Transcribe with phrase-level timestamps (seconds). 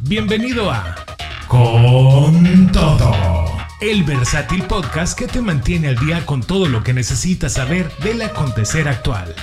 [0.00, 0.96] Bienvenido a
[1.48, 7.54] Con Todo, el versátil podcast que te mantiene al día con todo lo que necesitas
[7.54, 9.34] saber del acontecer actual.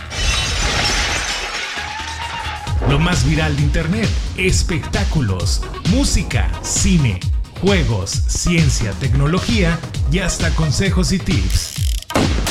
[2.89, 7.19] Lo más viral de Internet, espectáculos, música, cine,
[7.61, 9.79] juegos, ciencia, tecnología
[10.11, 11.73] y hasta consejos y tips.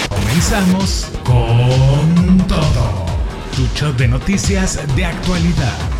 [0.08, 3.06] Comenzamos con todo.
[3.56, 5.91] Tu show de noticias de actualidad.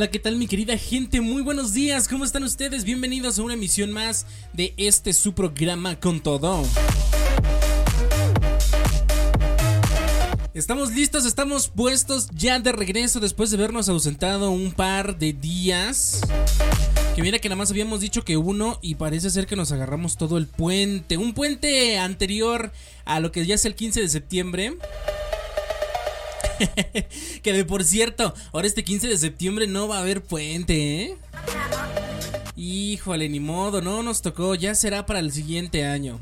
[0.00, 1.20] Hola, ¿qué tal mi querida gente?
[1.20, 2.84] Muy buenos días, ¿cómo están ustedes?
[2.84, 6.64] Bienvenidos a una emisión más de este su programa con todo.
[10.54, 16.22] Estamos listos, estamos puestos ya de regreso después de habernos ausentado un par de días.
[17.14, 20.16] Que mira que nada más habíamos dicho que uno y parece ser que nos agarramos
[20.16, 21.18] todo el puente.
[21.18, 22.72] Un puente anterior
[23.04, 24.78] a lo que ya es el 15 de septiembre.
[27.42, 31.16] que de por cierto, ahora este 15 de septiembre no va a haber puente, ¿eh?
[32.56, 36.20] Híjole, ni modo, no nos tocó, ya será para el siguiente año.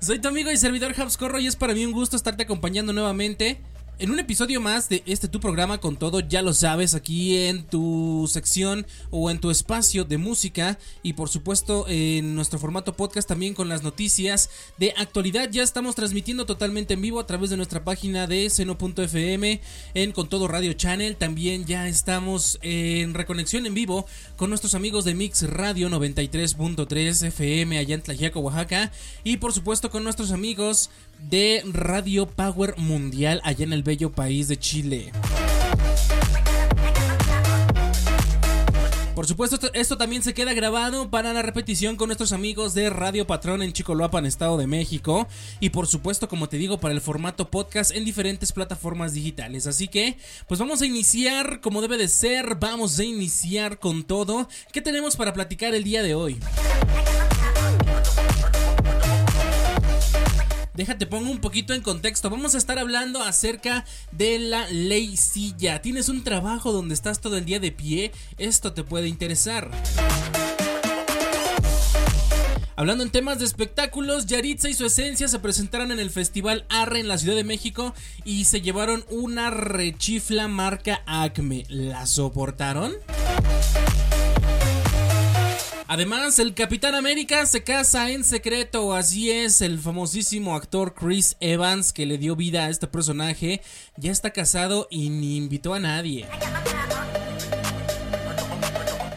[0.00, 3.60] Soy tu amigo y servidor Habscorro y es para mí un gusto estarte acompañando nuevamente
[3.98, 7.64] en un episodio más de este tu programa con todo, ya lo sabes, aquí en
[7.64, 13.28] tu sección o en tu espacio de música y por supuesto en nuestro formato podcast
[13.28, 15.48] también con las noticias de actualidad.
[15.50, 19.60] Ya estamos transmitiendo totalmente en vivo a través de nuestra página de seno.fm
[19.94, 21.16] en Con Todo Radio Channel.
[21.16, 24.06] También ya estamos en reconexión en vivo
[24.36, 28.90] con nuestros amigos de Mix Radio 93.3 FM allá en Tlajiaco, Oaxaca
[29.22, 30.90] y por supuesto con nuestros amigos
[31.28, 35.12] de Radio Power Mundial allá en el bello país de Chile.
[39.14, 43.28] Por supuesto, esto, también se queda grabado para la repetición con nuestros amigos de Radio
[43.28, 45.28] Patrón en Chicoloapan, Estado de México.
[45.60, 49.68] Y por supuesto, como te digo, para el formato podcast en diferentes plataformas digitales.
[49.68, 52.56] Así que, pues vamos a iniciar como debe de ser.
[52.56, 54.48] Vamos a iniciar con todo.
[54.72, 56.40] ¿Qué tenemos para platicar el día de hoy?
[60.74, 62.30] Déjate pongo un poquito en contexto.
[62.30, 65.80] Vamos a estar hablando acerca de la ley silla.
[65.80, 68.10] ¿Tienes un trabajo donde estás todo el día de pie?
[68.38, 69.70] Esto te puede interesar.
[72.76, 76.98] Hablando en temas de espectáculos, Yaritza y su esencia se presentaron en el Festival Arre
[76.98, 81.62] en la Ciudad de México y se llevaron una rechifla marca Acme.
[81.68, 82.94] ¿La soportaron?
[85.86, 91.92] Además, el Capitán América se casa en secreto, así es, el famosísimo actor Chris Evans
[91.92, 93.60] que le dio vida a este personaje,
[93.96, 96.26] ya está casado y ni invitó a nadie.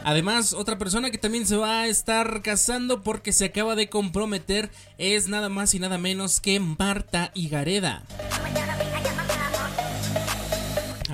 [0.03, 4.69] Además, otra persona que también se va a estar casando porque se acaba de comprometer
[4.97, 8.03] es nada más y nada menos que Marta Higareda.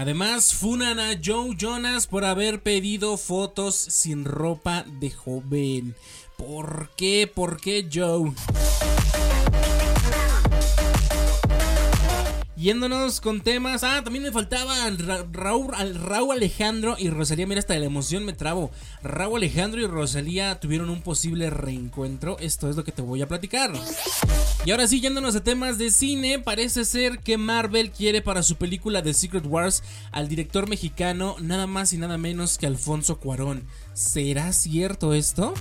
[0.04, 5.96] Además, funan a Joe Jonas por haber pedido fotos sin ropa de joven.
[6.38, 7.32] ¿Por qué?
[7.34, 8.34] ¿Por qué Joe?
[12.56, 13.84] Yéndonos con temas.
[13.84, 15.74] Ah, también me faltaban Ra Raúl,
[16.32, 17.48] Alejandro y Rosalía.
[17.48, 18.72] Mira, hasta la emoción me trabo.
[19.02, 22.38] Raúl Alejandro y Rosalía tuvieron un posible reencuentro.
[22.40, 23.74] Esto es lo que te voy a platicar.
[24.66, 28.56] Y ahora sí, yéndonos a temas de cine, parece ser que Marvel quiere para su
[28.56, 33.64] película de Secret Wars al director mexicano nada más y nada menos que Alfonso Cuarón.
[33.94, 35.54] ¿Será cierto esto?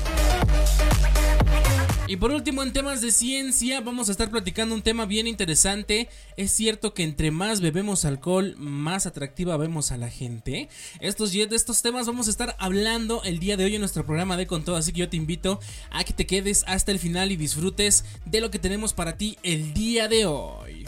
[2.08, 6.08] Y por último, en temas de ciencia, vamos a estar platicando un tema bien interesante.
[6.36, 10.68] Es cierto que entre más bebemos alcohol, más atractiva vemos a la gente.
[11.00, 14.36] Estos, de estos temas vamos a estar hablando el día de hoy en nuestro programa
[14.36, 14.76] de Con Todo.
[14.76, 15.60] Así que yo te invito
[15.90, 19.38] a que te quedes hasta el final y disfrutes de lo que tenemos para ti
[19.42, 20.84] el día de hoy.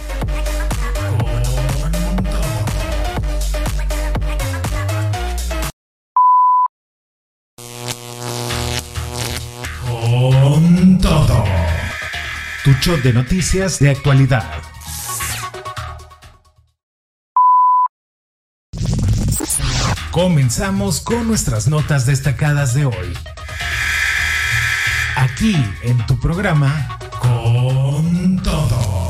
[12.65, 14.51] Tu show de noticias de actualidad.
[20.11, 23.13] Comenzamos con nuestras notas destacadas de hoy.
[25.15, 29.04] Aquí en tu programa Con todo.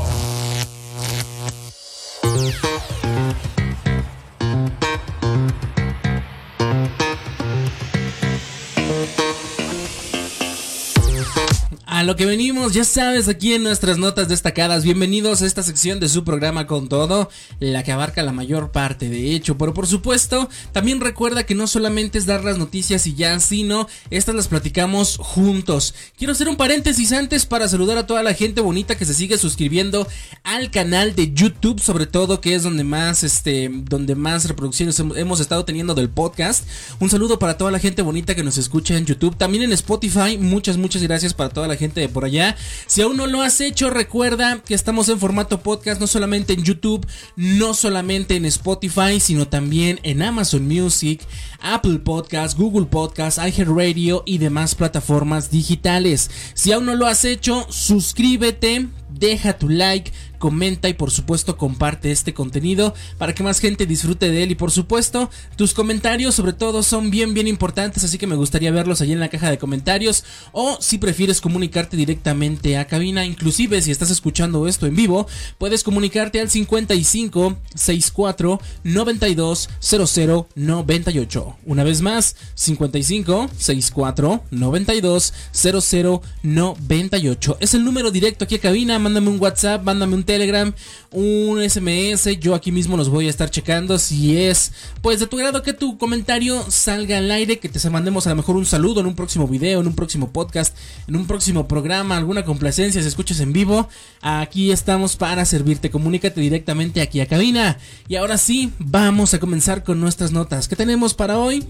[12.05, 14.83] Lo que venimos, ya sabes, aquí en nuestras notas destacadas.
[14.83, 17.29] Bienvenidos a esta sección de su programa con todo,
[17.59, 19.57] la que abarca la mayor parte, de hecho.
[19.57, 23.87] Pero por supuesto, también recuerda que no solamente es dar las noticias y ya, sino
[24.11, 25.95] estas las platicamos juntos.
[26.15, 29.39] Quiero hacer un paréntesis antes para saludar a toda la gente bonita que se sigue
[29.39, 30.07] suscribiendo
[30.43, 35.39] al canal de YouTube, sobre todo, que es donde más, este, donde más reproducciones hemos
[35.39, 36.67] estado teniendo del podcast.
[36.99, 40.37] Un saludo para toda la gente bonita que nos escucha en YouTube, también en Spotify.
[40.37, 42.55] Muchas, muchas gracias para toda la gente de por allá.
[42.87, 46.63] Si aún no lo has hecho, recuerda que estamos en formato podcast, no solamente en
[46.63, 47.05] YouTube,
[47.35, 51.21] no solamente en Spotify, sino también en Amazon Music,
[51.59, 56.29] Apple Podcast, Google Podcast, iHeartRadio y demás plataformas digitales.
[56.53, 62.11] Si aún no lo has hecho, suscríbete, deja tu like, comenta y por supuesto comparte
[62.11, 64.51] este contenido para que más gente disfrute de él.
[64.51, 68.71] Y por supuesto tus comentarios sobre todo son bien bien importantes así que me gustaría
[68.71, 70.23] verlos allí en la caja de comentarios.
[70.51, 75.27] O si prefieres comunicarte directamente a cabina inclusive si estás escuchando esto en vivo
[75.57, 86.21] puedes comunicarte al 55 64 92 00 98 una vez más 55 64 92 00
[86.43, 88.99] 98 es el número directo aquí a cabina.
[88.99, 90.73] Mándame un whatsapp mándame un Telegram,
[91.11, 92.39] un SMS.
[92.39, 93.97] Yo aquí mismo los voy a estar checando.
[93.97, 98.27] Si es pues de tu grado que tu comentario salga al aire, que te mandemos
[98.27, 100.75] a lo mejor un saludo en un próximo video, en un próximo podcast,
[101.07, 103.87] en un próximo programa, alguna complacencia, si escuchas en vivo.
[104.21, 105.89] Aquí estamos para servirte.
[105.89, 107.77] Comunícate directamente aquí a cabina.
[108.07, 110.67] Y ahora sí, vamos a comenzar con nuestras notas.
[110.67, 111.65] ¿Qué tenemos para hoy?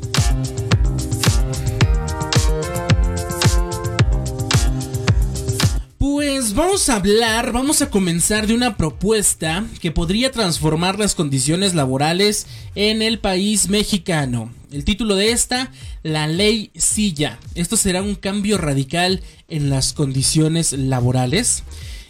[6.54, 12.46] Vamos a hablar, vamos a comenzar de una propuesta que podría transformar las condiciones laborales
[12.76, 14.52] en el país mexicano.
[14.72, 15.72] El título de esta,
[16.04, 17.40] la ley Silla.
[17.56, 21.64] Esto será un cambio radical en las condiciones laborales.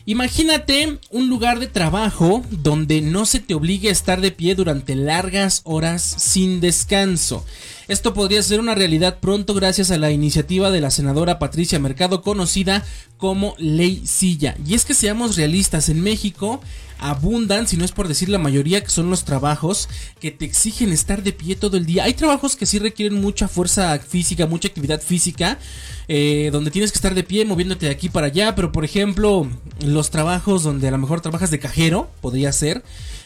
[0.07, 4.93] Imagínate un lugar de trabajo donde no se te obligue a estar de pie durante
[4.93, 7.43] largas horas sin descanso.
[7.87, 12.21] Esto podría ser una realidad pronto gracias a la iniciativa de la senadora Patricia Mercado
[12.21, 12.85] conocida
[13.17, 14.55] como Ley Silla.
[14.63, 16.61] Y es que seamos realistas, en México
[16.99, 19.89] abundan, si no es por decir la mayoría, que son los trabajos
[20.19, 22.03] que te exigen estar de pie todo el día.
[22.03, 25.59] Hay trabajos que sí requieren mucha fuerza física, mucha actividad física,
[26.07, 29.47] eh, donde tienes que estar de pie moviéndote de aquí para allá, pero por ejemplo,
[29.83, 32.83] los trabajos donde a lo mejor trabajas de cajero, podría ser.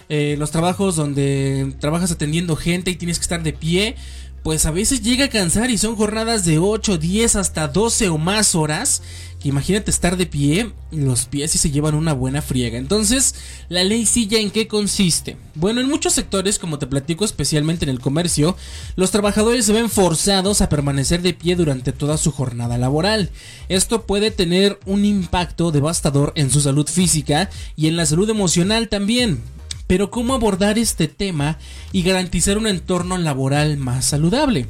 [0.10, 3.96] Eh, los trabajos donde trabajas atendiendo gente y tienes que estar de pie,
[4.44, 8.18] pues a veces llega a cansar y son jornadas de 8, 10 hasta 12 o
[8.18, 9.04] más horas.
[9.40, 12.78] Que imagínate estar de pie, los pies y se llevan una buena friega.
[12.78, 13.36] Entonces,
[13.70, 15.38] la ley silla en qué consiste?
[15.56, 18.58] Bueno, en muchos sectores, como te platico, especialmente en el comercio,
[18.98, 23.30] los trabajadores se ven forzados a permanecer de pie durante toda su jornada laboral.
[23.70, 28.90] Esto puede tener un impacto devastador en su salud física y en la salud emocional
[28.90, 29.42] también.
[29.88, 31.58] Pero ¿cómo abordar este tema
[31.92, 34.68] y garantizar un entorno laboral más saludable?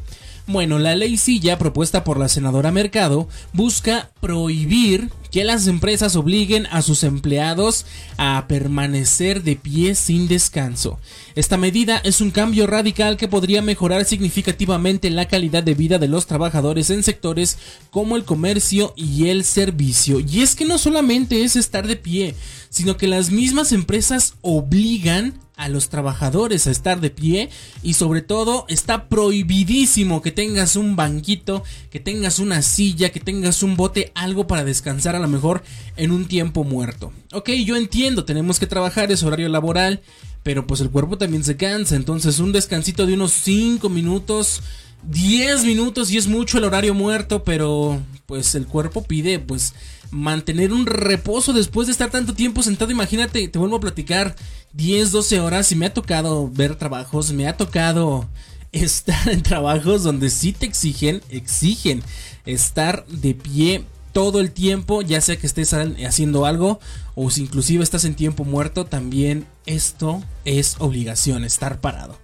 [0.50, 6.66] Bueno, la ley Silla, propuesta por la senadora Mercado, busca prohibir que las empresas obliguen
[6.72, 7.86] a sus empleados
[8.18, 11.00] a permanecer de pie sin descanso.
[11.36, 16.08] Esta medida es un cambio radical que podría mejorar significativamente la calidad de vida de
[16.08, 17.60] los trabajadores en sectores
[17.92, 20.20] como el comercio y el servicio.
[20.20, 22.34] Y es que no solamente es estar de pie,
[22.72, 27.50] sino que las mismas empresas obligan a los trabajadores a estar de pie
[27.84, 33.62] y sobre todo está prohibidísimo que tengas un banquito, que tengas una silla, que tengas
[33.62, 35.62] un bote, algo para descansar a lo mejor
[35.98, 37.12] en un tiempo muerto.
[37.34, 40.02] Ok, yo entiendo, tenemos que trabajar, es horario laboral,
[40.44, 44.62] pero pues el cuerpo también se cansa, entonces un descansito de unos 5 minutos,
[45.04, 49.74] 10 minutos y es mucho el horario muerto, pero pues el cuerpo pide pues
[50.12, 52.92] mantener un reposo después de estar tanto tiempo sentado.
[52.92, 54.36] Imagínate, te vuelvo a platicar
[54.74, 58.28] 10, 12 horas y me ha tocado ver trabajos, me ha tocado
[58.72, 62.04] estar en trabajos donde sí te exigen, exigen
[62.46, 66.80] estar de pie todo el tiempo, ya sea que estés haciendo algo
[67.16, 72.18] o si inclusive estás en tiempo muerto, también esto es obligación, estar parado.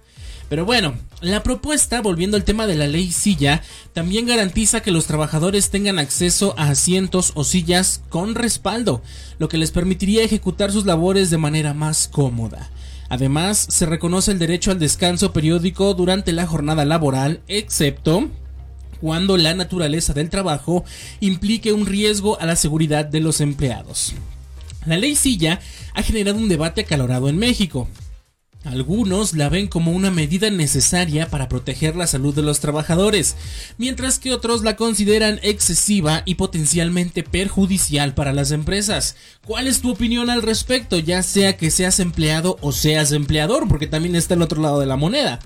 [0.55, 5.05] Pero bueno, la propuesta, volviendo al tema de la ley silla, también garantiza que los
[5.05, 9.01] trabajadores tengan acceso a asientos o sillas con respaldo,
[9.37, 12.69] lo que les permitiría ejecutar sus labores de manera más cómoda.
[13.09, 18.29] Además, se reconoce el derecho al descanso periódico durante la jornada laboral, excepto
[19.01, 20.85] cuando la naturaleza del trabajo
[21.19, 24.13] implique un riesgo a la seguridad de los empleados.
[24.85, 25.59] La ley Silla
[25.95, 27.89] ha generado un debate acalorado en México,
[28.65, 33.35] Algunos la ven como una medida necesaria para proteger la salud de los trabajadores,
[33.77, 39.17] mientras que otros la consideran excesiva y potencialmente perjudicial para las empresas.
[39.45, 43.67] ¿Cuál es tu opinión al respecto, ya sea que seas empleado o seas empleador?
[43.67, 45.39] Porque también está el otro lado de la moneda.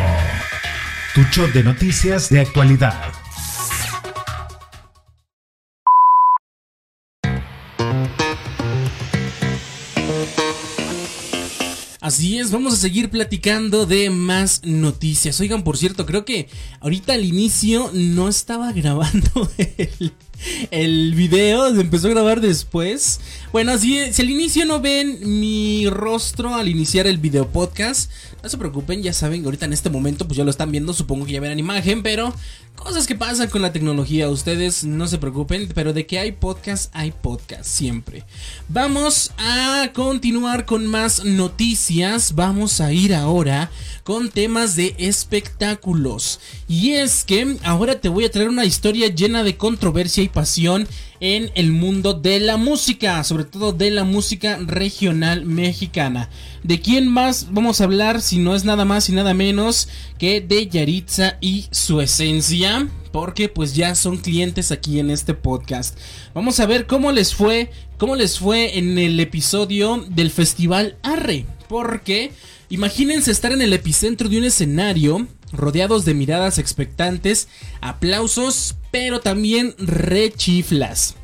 [1.13, 3.20] Tu show de noticias de actualidad.
[12.11, 15.39] Así es, vamos a seguir platicando de más noticias.
[15.39, 16.49] Oigan, por cierto, creo que
[16.81, 19.49] ahorita al inicio no estaba grabando
[20.71, 23.21] el, video, se empezó a grabar después.
[23.53, 28.11] Bueno, si, si al inicio no ven mi rostro al iniciar el video podcast,
[28.43, 31.25] no se preocupen, ya saben, ahorita en este momento pues ya lo están viendo, supongo
[31.25, 32.33] que ya verán imagen, pero
[32.81, 36.89] cosas que pasan con la tecnología, ustedes no se preocupen, pero de que hay podcast,
[36.95, 38.23] hay podcast siempre.
[38.69, 43.69] Vamos a continuar con más noticias, vamos a ir ahora
[44.03, 46.39] con temas de espectáculos.
[46.67, 50.88] Y es que ahora te voy a traer una historia llena de controversia y pasión
[51.21, 56.29] en el mundo de la música, sobre todo de la música regional mexicana.
[56.63, 60.41] ¿De quién más vamos a hablar si no es nada más y nada menos que
[60.41, 62.70] de Yaritza y su esencia?
[63.11, 65.97] Porque pues ya son clientes aquí en este podcast.
[66.33, 71.45] Vamos a ver cómo les fue, cómo les fue en el episodio del Festival Arre.
[71.67, 72.31] Porque
[72.69, 77.47] imagínense estar en el epicentro de un escenario rodeados de miradas expectantes,
[77.81, 81.15] aplausos, pero también rechiflas.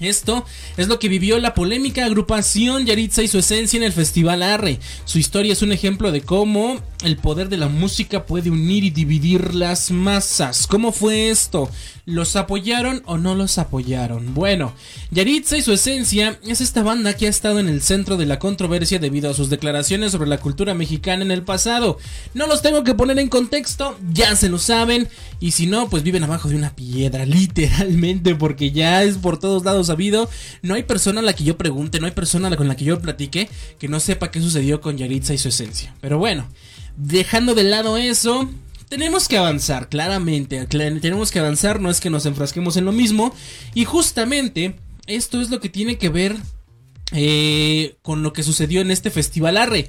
[0.00, 0.44] Esto
[0.76, 4.78] es lo que vivió la polémica agrupación Yaritza y su esencia en el Festival Arre.
[5.04, 8.90] Su historia es un ejemplo de cómo el poder de la música puede unir y
[8.90, 10.66] dividir las masas.
[10.66, 11.70] ¿Cómo fue esto?
[12.08, 14.32] ¿Los apoyaron o no los apoyaron?
[14.32, 14.72] Bueno,
[15.10, 18.38] Yaritza y su esencia es esta banda que ha estado en el centro de la
[18.38, 21.98] controversia debido a sus declaraciones sobre la cultura mexicana en el pasado.
[22.32, 25.08] No los tengo que poner en contexto, ya se lo saben.
[25.40, 29.64] Y si no, pues viven abajo de una piedra, literalmente, porque ya es por todos
[29.64, 30.30] lados sabido.
[30.62, 33.00] No hay persona a la que yo pregunte, no hay persona con la que yo
[33.00, 35.96] platique que no sepa qué sucedió con Yaritza y su esencia.
[36.00, 36.46] Pero bueno,
[36.96, 38.48] dejando de lado eso,
[38.88, 40.66] tenemos que avanzar, claramente.
[40.66, 43.34] Tenemos que avanzar, no es que nos enfrasquemos en lo mismo.
[43.74, 44.76] Y justamente
[45.06, 46.36] esto es lo que tiene que ver
[47.12, 49.88] eh, con lo que sucedió en este festival Arre.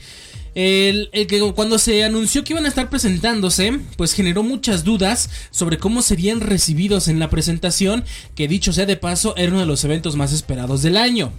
[0.59, 5.77] El, que cuando se anunció que iban a estar presentándose, pues generó muchas dudas sobre
[5.77, 9.83] cómo serían recibidos en la presentación, que dicho sea de paso, era uno de los
[9.83, 11.31] eventos más esperados del año.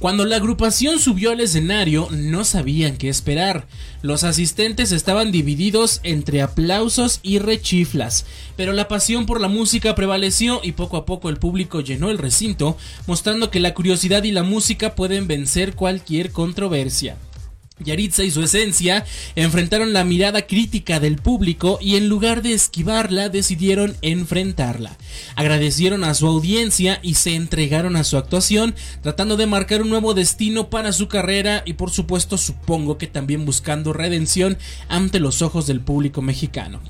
[0.00, 3.66] Cuando la agrupación subió al escenario no sabían qué esperar.
[4.02, 8.26] Los asistentes estaban divididos entre aplausos y rechiflas,
[8.58, 12.18] pero la pasión por la música prevaleció y poco a poco el público llenó el
[12.18, 17.16] recinto, mostrando que la curiosidad y la música pueden vencer cualquier controversia.
[17.80, 19.04] Yaritza y su esencia
[19.36, 24.96] enfrentaron la mirada crítica del público y en lugar de esquivarla decidieron enfrentarla.
[25.36, 30.14] Agradecieron a su audiencia y se entregaron a su actuación, tratando de marcar un nuevo
[30.14, 34.58] destino para su carrera y por supuesto supongo que también buscando redención
[34.88, 36.80] ante los ojos del público mexicano.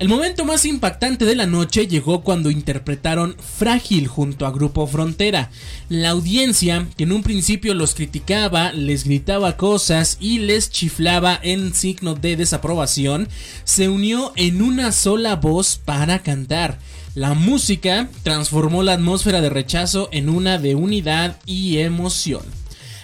[0.00, 5.50] El momento más impactante de la noche llegó cuando interpretaron Frágil junto a Grupo Frontera.
[5.90, 11.74] La audiencia, que en un principio los criticaba, les gritaba cosas y les chiflaba en
[11.74, 13.28] signo de desaprobación,
[13.64, 16.78] se unió en una sola voz para cantar.
[17.14, 22.40] La música transformó la atmósfera de rechazo en una de unidad y emoción.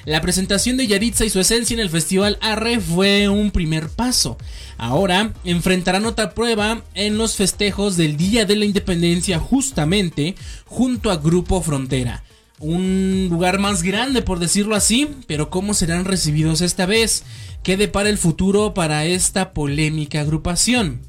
[0.06, 4.38] La presentación de Yaritza y su esencia en el Festival Arre fue un primer paso.
[4.78, 11.16] Ahora enfrentarán otra prueba en los festejos del Día de la Independencia justamente junto a
[11.16, 12.22] Grupo Frontera.
[12.60, 17.24] Un lugar más grande por decirlo así, pero ¿cómo serán recibidos esta vez?
[17.64, 21.00] ¿Qué depara el futuro para esta polémica agrupación?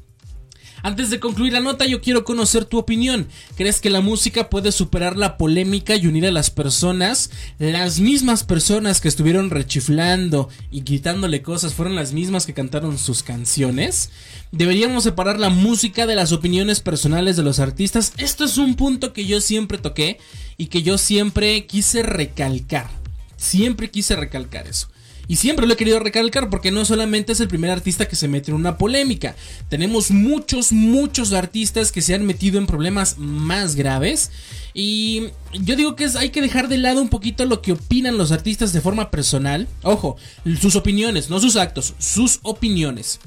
[0.82, 3.28] Antes de concluir la nota, yo quiero conocer tu opinión.
[3.56, 7.30] ¿Crees que la música puede superar la polémica y unir a las personas?
[7.58, 13.22] Las mismas personas que estuvieron rechiflando y quitándole cosas fueron las mismas que cantaron sus
[13.22, 14.10] canciones.
[14.52, 18.12] ¿Deberíamos separar la música de las opiniones personales de los artistas?
[18.16, 20.18] Esto es un punto que yo siempre toqué
[20.56, 22.88] y que yo siempre quise recalcar.
[23.36, 24.88] Siempre quise recalcar eso.
[25.28, 28.28] Y siempre lo he querido recalcar porque no solamente es el primer artista que se
[28.28, 29.36] mete en una polémica.
[29.68, 34.30] Tenemos muchos, muchos artistas que se han metido en problemas más graves.
[34.72, 38.32] Y yo digo que hay que dejar de lado un poquito lo que opinan los
[38.32, 39.68] artistas de forma personal.
[39.82, 40.16] Ojo,
[40.58, 43.20] sus opiniones, no sus actos, sus opiniones.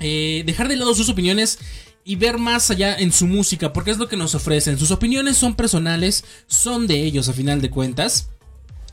[0.00, 1.60] Eh, dejar de lado sus opiniones
[2.04, 4.78] y ver más allá en su música, porque es lo que nos ofrecen.
[4.78, 8.30] Sus opiniones son personales, son de ellos a final de cuentas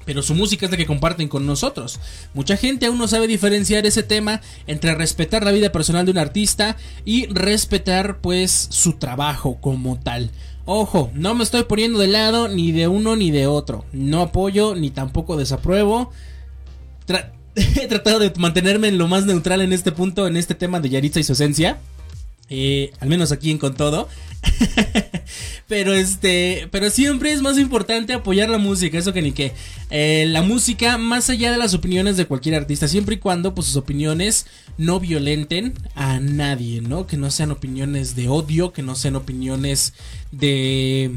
[0.05, 2.00] pero su música es la que comparten con nosotros.
[2.33, 6.17] Mucha gente aún no sabe diferenciar ese tema entre respetar la vida personal de un
[6.17, 10.31] artista y respetar pues su trabajo como tal.
[10.65, 13.86] Ojo, no me estoy poniendo de lado ni de uno ni de otro.
[13.91, 16.12] No apoyo ni tampoco desapruebo.
[17.55, 20.89] he tratado de mantenerme en lo más neutral en este punto, en este tema de
[20.89, 21.79] Yaritza y su esencia.
[22.55, 24.07] Eh, al menos aquí en Con Todo.
[25.67, 29.53] pero este, pero siempre es más importante apoyar la música, eso que ni que.
[29.89, 33.65] Eh, la música, más allá de las opiniones de cualquier artista, siempre y cuando pues,
[33.67, 34.45] sus opiniones
[34.77, 37.07] no violenten a nadie, ¿no?
[37.07, 39.93] Que no sean opiniones de odio, que no sean opiniones
[40.31, 41.10] de,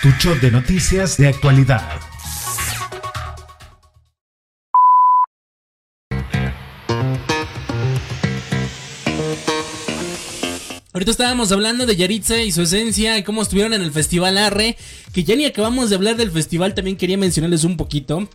[0.03, 1.89] Tu show de noticias de actualidad.
[10.93, 14.77] Ahorita estábamos hablando de Yaritza y su esencia y cómo estuvieron en el Festival Arre,
[15.13, 18.29] que ya ni acabamos de hablar del festival, también quería mencionarles un poquito.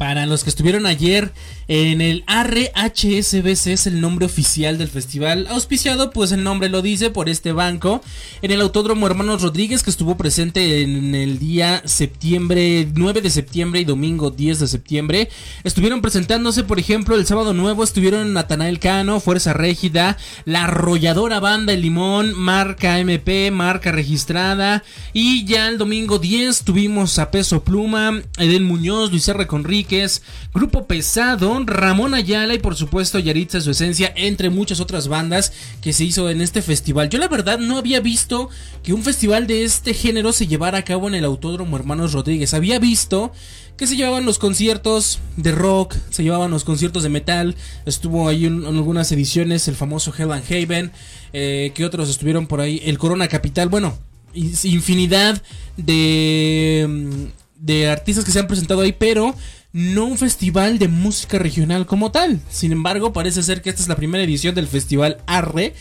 [0.00, 1.30] Para los que estuvieron ayer
[1.68, 7.10] en el RHSBC es el nombre oficial del festival, auspiciado pues el nombre lo dice
[7.10, 8.00] por este banco,
[8.40, 13.80] en el Autódromo Hermanos Rodríguez que estuvo presente en el día septiembre 9 de septiembre
[13.82, 15.28] y domingo 10 de septiembre.
[15.64, 21.74] Estuvieron presentándose por ejemplo el sábado nuevo estuvieron Natanael Cano, Fuerza Régida, la arrolladora banda
[21.74, 24.82] El Limón, marca MP, marca registrada
[25.12, 29.46] y ya el domingo 10 tuvimos a Peso Pluma, Eden Muñoz, Luis R.
[29.46, 30.22] Conrique, es
[30.54, 35.92] Grupo Pesado, Ramón Ayala y por supuesto Yaritza su esencia, entre muchas otras bandas que
[35.92, 37.08] se hizo en este festival.
[37.08, 38.48] Yo la verdad no había visto
[38.82, 42.54] que un festival de este género se llevara a cabo en el Autódromo Hermanos Rodríguez.
[42.54, 43.32] Había visto
[43.76, 48.44] que se llevaban los conciertos de rock, se llevaban los conciertos de metal, estuvo ahí
[48.44, 50.92] en, algunas ediciones el famoso Hell and Haven,
[51.32, 53.96] eh, que otros estuvieron por ahí, el Corona Capital, bueno,
[54.34, 55.42] infinidad
[55.78, 59.34] de, de artistas que se han presentado ahí, pero
[59.72, 62.40] no un festival de música regional como tal.
[62.50, 65.74] Sin embargo, parece ser que esta es la primera edición del festival Arre.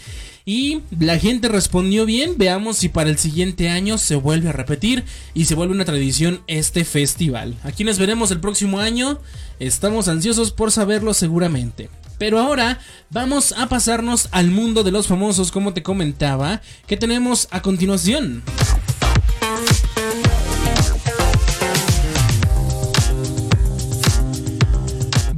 [0.45, 2.33] Y la gente respondió bien.
[2.37, 6.41] Veamos si para el siguiente año se vuelve a repetir y se vuelve una tradición
[6.47, 7.55] este festival.
[7.63, 9.19] Aquí nos veremos el próximo año.
[9.59, 11.89] Estamos ansiosos por saberlo seguramente.
[12.17, 12.79] Pero ahora
[13.11, 18.43] vamos a pasarnos al mundo de los famosos, como te comentaba, que tenemos a continuación.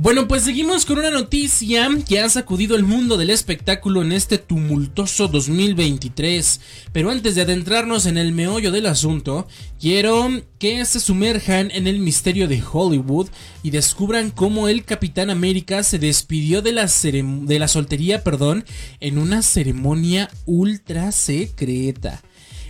[0.01, 4.39] Bueno, pues seguimos con una noticia que ha sacudido el mundo del espectáculo en este
[4.39, 6.59] tumultuoso 2023.
[6.91, 9.47] Pero antes de adentrarnos en el meollo del asunto,
[9.79, 13.29] quiero que se sumerjan en el misterio de Hollywood
[13.61, 18.65] y descubran cómo el Capitán América se despidió de la, de la soltería perdón,
[19.01, 22.23] en una ceremonia ultra secreta.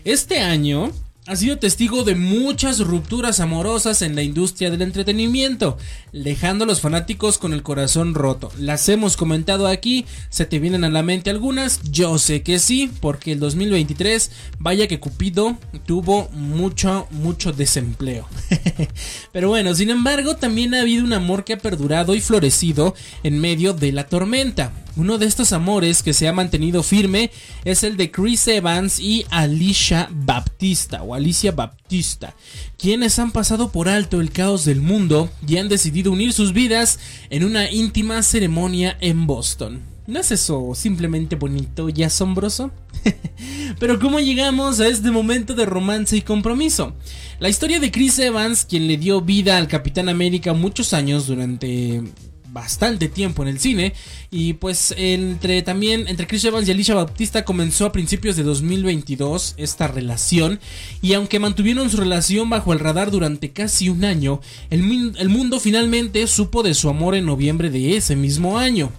[0.04, 0.92] Este año,
[1.32, 5.78] ha sido testigo de muchas rupturas amorosas en la industria del entretenimiento,
[6.12, 8.52] dejando a los fanáticos con el corazón roto.
[8.60, 12.92] Las hemos comentado aquí, se te vienen a la mente algunas, yo sé que sí,
[13.00, 18.28] porque el 2023, vaya que Cupido tuvo mucho, mucho desempleo.
[19.32, 23.40] Pero bueno, sin embargo, también ha habido un amor que ha perdurado y florecido en
[23.40, 24.74] medio de la tormenta.
[24.98, 27.32] Uno de estos amores que se ha mantenido firme
[27.64, 32.36] es el de Chris Evans y Alicia Baptista o Alicia Baptista,
[32.78, 37.00] quienes han pasado por alto el caos del mundo y han decidido unir sus vidas
[37.30, 39.82] en una íntima ceremonia en Boston.
[40.08, 42.72] ¿No es eso simplemente bonito y asombroso?
[43.80, 46.94] Pero ¿cómo llegamos a este momento de romance y compromiso?
[47.40, 52.04] La historia de Chris Evans, quien le dio vida al Capitán América muchos años durante
[52.52, 53.94] bastante tiempo en el cine.
[54.30, 59.56] Y pues entre también entre Chris Evans y Alicia Bautista comenzó a principios de 2022
[59.58, 60.60] esta relación.
[61.02, 65.60] Y aunque mantuvieron su relación bajo el radar durante casi un año, el, el mundo
[65.60, 68.92] finalmente supo de su amor en noviembre de ese mismo año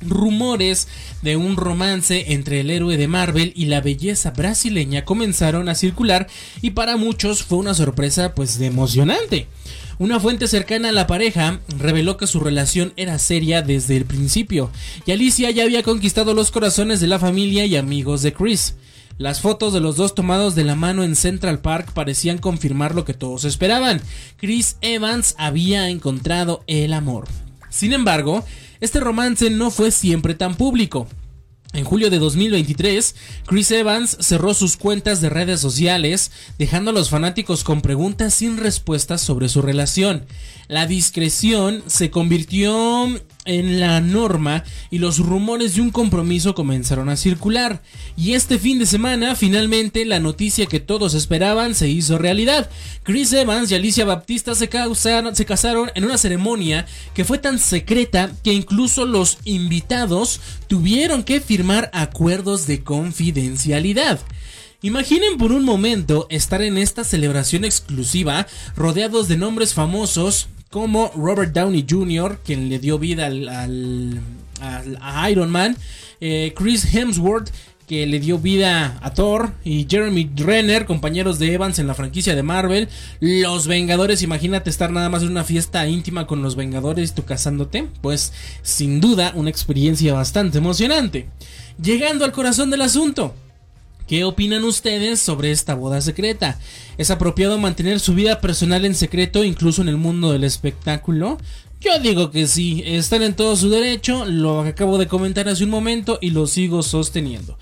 [0.00, 0.88] rumores
[1.22, 6.26] de un romance entre el héroe de Marvel y la belleza brasileña comenzaron a circular
[6.62, 9.46] y para muchos fue una sorpresa pues de emocionante.
[9.98, 14.70] Una fuente cercana a la pareja reveló que su relación era seria desde el principio
[15.04, 18.76] y Alicia ya había conquistado los corazones de la familia y amigos de Chris.
[19.18, 23.04] Las fotos de los dos tomados de la mano en Central Park parecían confirmar lo
[23.04, 24.00] que todos esperaban.
[24.38, 27.28] Chris Evans había encontrado el amor.
[27.68, 28.42] Sin embargo,
[28.80, 31.06] este romance no fue siempre tan público.
[31.72, 33.14] En julio de 2023,
[33.46, 38.56] Chris Evans cerró sus cuentas de redes sociales, dejando a los fanáticos con preguntas sin
[38.56, 40.26] respuestas sobre su relación.
[40.66, 43.06] La discreción se convirtió
[43.44, 47.82] en la norma y los rumores de un compromiso comenzaron a circular.
[48.16, 52.70] Y este fin de semana, finalmente, la noticia que todos esperaban se hizo realidad.
[53.02, 54.68] Chris Evans y Alicia Baptista se,
[55.32, 61.40] se casaron en una ceremonia que fue tan secreta que incluso los invitados tuvieron que
[61.40, 64.20] firmar acuerdos de confidencialidad.
[64.82, 71.52] Imaginen por un momento estar en esta celebración exclusiva rodeados de nombres famosos como Robert
[71.52, 74.20] Downey Jr., quien le dio vida al,
[75.00, 75.76] a Iron Man,
[76.20, 77.50] eh, Chris Hemsworth,
[77.88, 82.36] que le dio vida a Thor, y Jeremy Renner, compañeros de Evans en la franquicia
[82.36, 87.14] de Marvel, Los Vengadores, imagínate estar nada más en una fiesta íntima con los Vengadores,
[87.14, 91.26] tú casándote, pues sin duda una experiencia bastante emocionante.
[91.82, 93.34] Llegando al corazón del asunto.
[94.10, 96.58] ¿Qué opinan ustedes sobre esta boda secreta?
[96.98, 101.38] ¿Es apropiado mantener su vida personal en secreto incluso en el mundo del espectáculo?
[101.80, 105.70] Yo digo que sí, están en todo su derecho, lo acabo de comentar hace un
[105.70, 107.56] momento y lo sigo sosteniendo.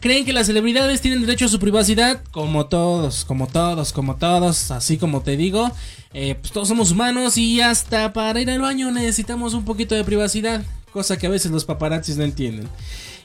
[0.00, 2.20] ¿Creen que las celebridades tienen derecho a su privacidad?
[2.32, 5.70] Como todos, como todos, como todos, así como te digo,
[6.12, 10.02] eh, pues todos somos humanos y hasta para ir al baño necesitamos un poquito de
[10.02, 12.68] privacidad, cosa que a veces los paparazzis no entienden.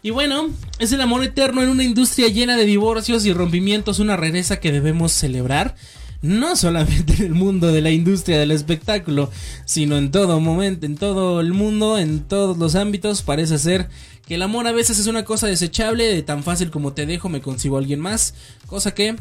[0.03, 4.17] Y bueno, es el amor eterno en una industria llena de divorcios y rompimientos, una
[4.17, 5.75] rareza que debemos celebrar.
[6.23, 9.29] No solamente en el mundo de la industria del espectáculo,
[9.65, 13.89] sino en todo momento, en todo el mundo, en todos los ámbitos, parece ser
[14.27, 17.29] que el amor a veces es una cosa desechable, de tan fácil como te dejo
[17.29, 18.33] me consigo a alguien más,
[18.65, 19.15] cosa que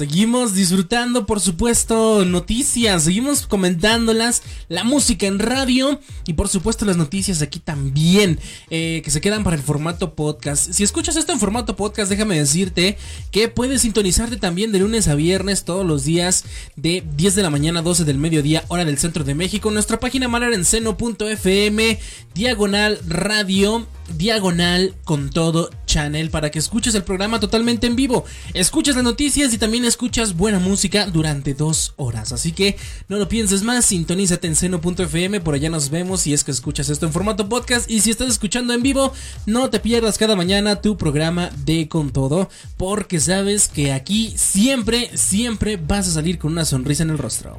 [0.00, 6.96] Seguimos disfrutando, por supuesto, noticias, seguimos comentándolas, la música en radio y por supuesto las
[6.96, 8.38] noticias aquí también,
[8.70, 10.72] eh, que se quedan para el formato podcast.
[10.72, 12.96] Si escuchas esto en formato podcast, déjame decirte
[13.30, 17.50] que puedes sintonizarte también de lunes a viernes todos los días de 10 de la
[17.50, 19.70] mañana a 12 del mediodía, hora del centro de México.
[19.70, 21.98] Nuestra página malarenceno.fm,
[22.34, 23.86] diagonal radio
[24.16, 29.52] diagonal con todo channel para que escuches el programa totalmente en vivo, escuches las noticias
[29.52, 32.32] y también escuchas buena música durante dos horas.
[32.32, 32.76] Así que
[33.08, 36.88] no lo pienses más, sintonízate en seno.fm, por allá nos vemos si es que escuchas
[36.88, 39.12] esto en formato podcast y si estás escuchando en vivo,
[39.46, 45.10] no te pierdas cada mañana tu programa de con todo, porque sabes que aquí siempre,
[45.16, 47.58] siempre vas a salir con una sonrisa en el rostro.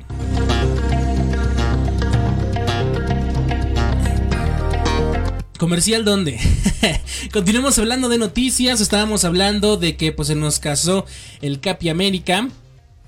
[5.62, 6.40] ¿Comercial dónde?
[7.32, 8.82] Continuemos hablando de noticias.
[8.82, 11.06] Estábamos hablando de que pues se nos casó
[11.40, 12.50] el Capi América.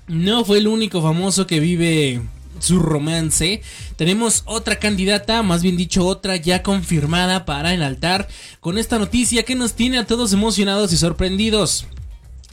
[0.06, 2.22] No fue el único famoso que vive
[2.60, 3.60] su romance.
[3.96, 8.28] Tenemos otra candidata, más bien dicho otra ya confirmada para el altar
[8.60, 11.88] con esta noticia que nos tiene a todos emocionados y sorprendidos.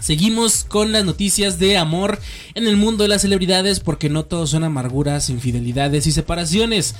[0.01, 2.19] Seguimos con las noticias de amor
[2.55, 6.95] en el mundo de las celebridades porque no todos son amarguras, infidelidades y separaciones.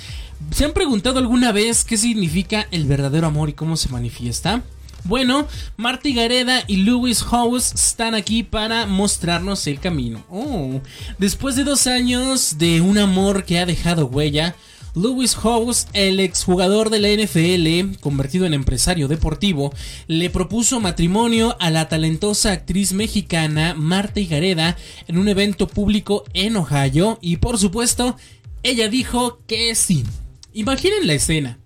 [0.52, 4.62] ¿Se han preguntado alguna vez qué significa el verdadero amor y cómo se manifiesta?
[5.04, 10.24] Bueno, Marty Gareda y Lewis House están aquí para mostrarnos el camino.
[10.30, 10.80] Oh,
[11.18, 14.56] después de dos años de un amor que ha dejado huella,
[14.94, 19.74] Lewis House, el exjugador de la NFL, convertido en empresario deportivo,
[20.08, 24.78] le propuso matrimonio a la talentosa actriz mexicana Marta Gareda
[25.08, 28.18] en un evento público en Ohio y por supuesto,
[28.64, 30.04] ella dijo que sí.
[30.52, 31.58] Imaginen la escena.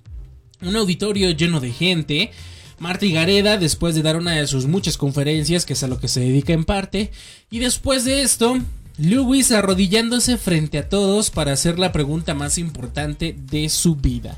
[0.61, 2.31] Un auditorio lleno de gente,
[2.77, 6.07] Marta Gareda, después de dar una de sus muchas conferencias, que es a lo que
[6.07, 7.11] se dedica en parte,
[7.49, 8.59] y después de esto,
[8.97, 14.37] Lewis arrodillándose frente a todos para hacer la pregunta más importante de su vida.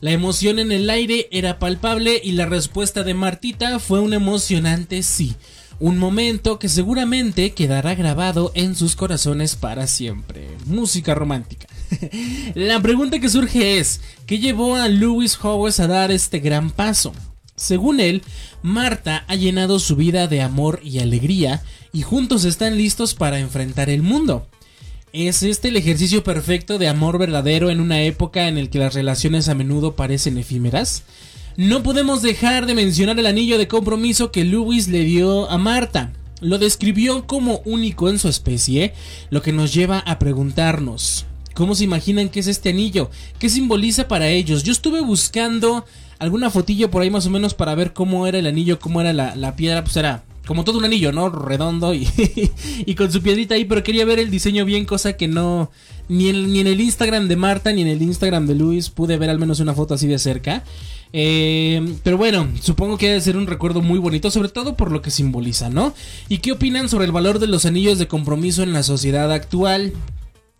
[0.00, 5.02] La emoción en el aire era palpable y la respuesta de Martita fue un emocionante
[5.02, 5.34] sí.
[5.80, 10.48] Un momento que seguramente quedará grabado en sus corazones para siempre.
[10.66, 11.66] Música romántica.
[12.54, 17.12] la pregunta que surge es, ¿qué llevó a Lewis Howes a dar este gran paso?
[17.56, 18.22] Según él,
[18.62, 21.62] Marta ha llenado su vida de amor y alegría
[21.96, 24.46] y juntos están listos para enfrentar el mundo.
[25.14, 28.92] ¿Es este el ejercicio perfecto de amor verdadero en una época en la que las
[28.92, 31.04] relaciones a menudo parecen efímeras?
[31.56, 36.12] No podemos dejar de mencionar el anillo de compromiso que Lewis le dio a Marta.
[36.42, 38.92] Lo describió como único en su especie,
[39.30, 43.10] lo que nos lleva a preguntarnos, ¿cómo se imaginan que es este anillo?
[43.38, 44.64] ¿Qué simboliza para ellos?
[44.64, 45.86] Yo estuve buscando
[46.18, 49.14] alguna fotillo por ahí más o menos para ver cómo era el anillo, cómo era
[49.14, 51.28] la, la piedra, pues era como todo un anillo, ¿no?
[51.28, 51.92] Redondo
[52.86, 55.70] y, con su piedrita ahí, pero quería ver el diseño bien, cosa que no...
[56.08, 59.18] Ni en, ni en el Instagram de Marta ni en el Instagram de Luis pude
[59.18, 60.62] ver al menos una foto así de cerca.
[61.12, 65.02] Eh, pero bueno, supongo que debe ser un recuerdo muy bonito, sobre todo por lo
[65.02, 65.94] que simboliza, ¿no?
[66.28, 69.94] ¿Y qué opinan sobre el valor de los anillos de compromiso en la sociedad actual?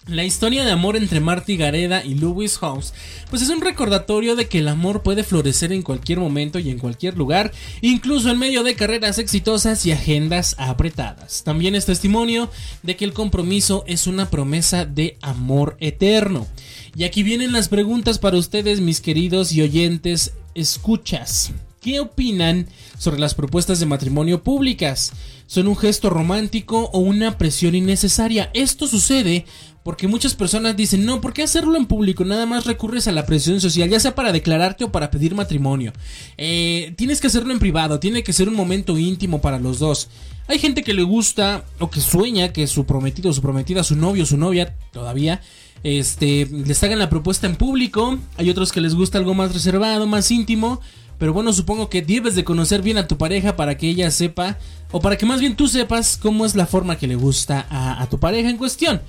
[0.09, 2.95] La historia de amor entre Marty Gareda y Lewis House,
[3.29, 6.79] pues es un recordatorio de que el amor puede florecer en cualquier momento y en
[6.79, 11.43] cualquier lugar, incluso en medio de carreras exitosas y agendas apretadas.
[11.43, 12.49] También es testimonio
[12.85, 16.47] de que el compromiso es una promesa de amor eterno.
[16.95, 21.51] Y aquí vienen las preguntas para ustedes, mis queridos y oyentes escuchas.
[21.81, 25.13] ¿Qué opinan sobre las propuestas de matrimonio públicas?
[25.49, 28.51] ¿Son un gesto romántico o una presión innecesaria?
[28.55, 29.47] Esto sucede
[29.87, 32.25] porque muchas personas dicen, no, ¿por qué hacerlo en público?
[32.25, 35.93] Nada más recurres a la presión social, ya sea para declararte o para pedir matrimonio.
[36.37, 40.09] Eh, tienes que hacerlo en privado, tiene que ser un momento íntimo para los dos.
[40.49, 44.27] Hay gente que le gusta o que sueña que su prometido, su prometida, su novio,
[44.27, 45.41] su novia, todavía,
[45.85, 48.19] este, les hagan la propuesta en público.
[48.39, 50.81] Hay otros que les gusta algo más reservado, más íntimo.
[51.17, 54.59] Pero bueno, supongo que debes de conocer bien a tu pareja para que ella sepa,
[54.91, 58.03] o para que más bien tú sepas cómo es la forma que le gusta a,
[58.03, 59.01] a tu pareja en cuestión.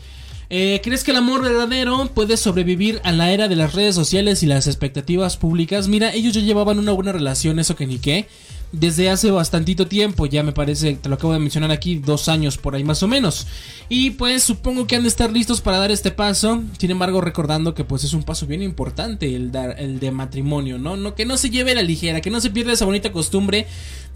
[0.49, 4.43] Eh, ¿Crees que el amor verdadero puede sobrevivir a la era de las redes sociales
[4.43, 5.89] y las expectativas públicas?
[5.89, 8.27] Mira, ellos ya llevaban una buena relación, eso que ni qué.
[8.71, 12.57] Desde hace bastantito tiempo, ya me parece, te lo acabo de mencionar aquí, dos años
[12.57, 13.47] por ahí más o menos.
[13.87, 16.63] Y pues supongo que han de estar listos para dar este paso.
[16.77, 20.77] Sin embargo, recordando que pues es un paso bien importante el, dar, el de matrimonio,
[20.77, 20.97] ¿no?
[20.97, 23.67] no que no se lleve la ligera, que no se pierda esa bonita costumbre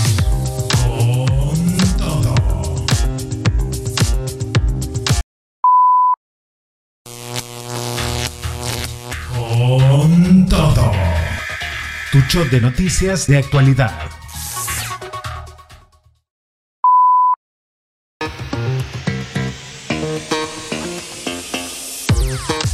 [12.35, 13.97] De noticias de actualidad.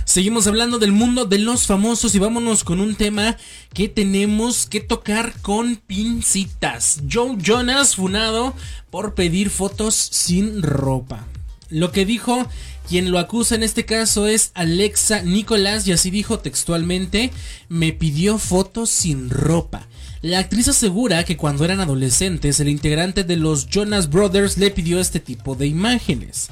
[0.03, 3.37] Seguimos hablando del mundo de los famosos y vámonos con un tema
[3.71, 7.03] que tenemos que tocar con pincitas.
[7.09, 8.55] Joe Jonas funado
[8.89, 11.27] por pedir fotos sin ropa.
[11.69, 12.49] Lo que dijo
[12.87, 17.31] quien lo acusa en este caso es Alexa Nicolás y así dijo textualmente,
[17.69, 19.87] me pidió fotos sin ropa.
[20.21, 24.99] La actriz asegura que cuando eran adolescentes el integrante de los Jonas Brothers le pidió
[24.99, 26.49] este tipo de imágenes.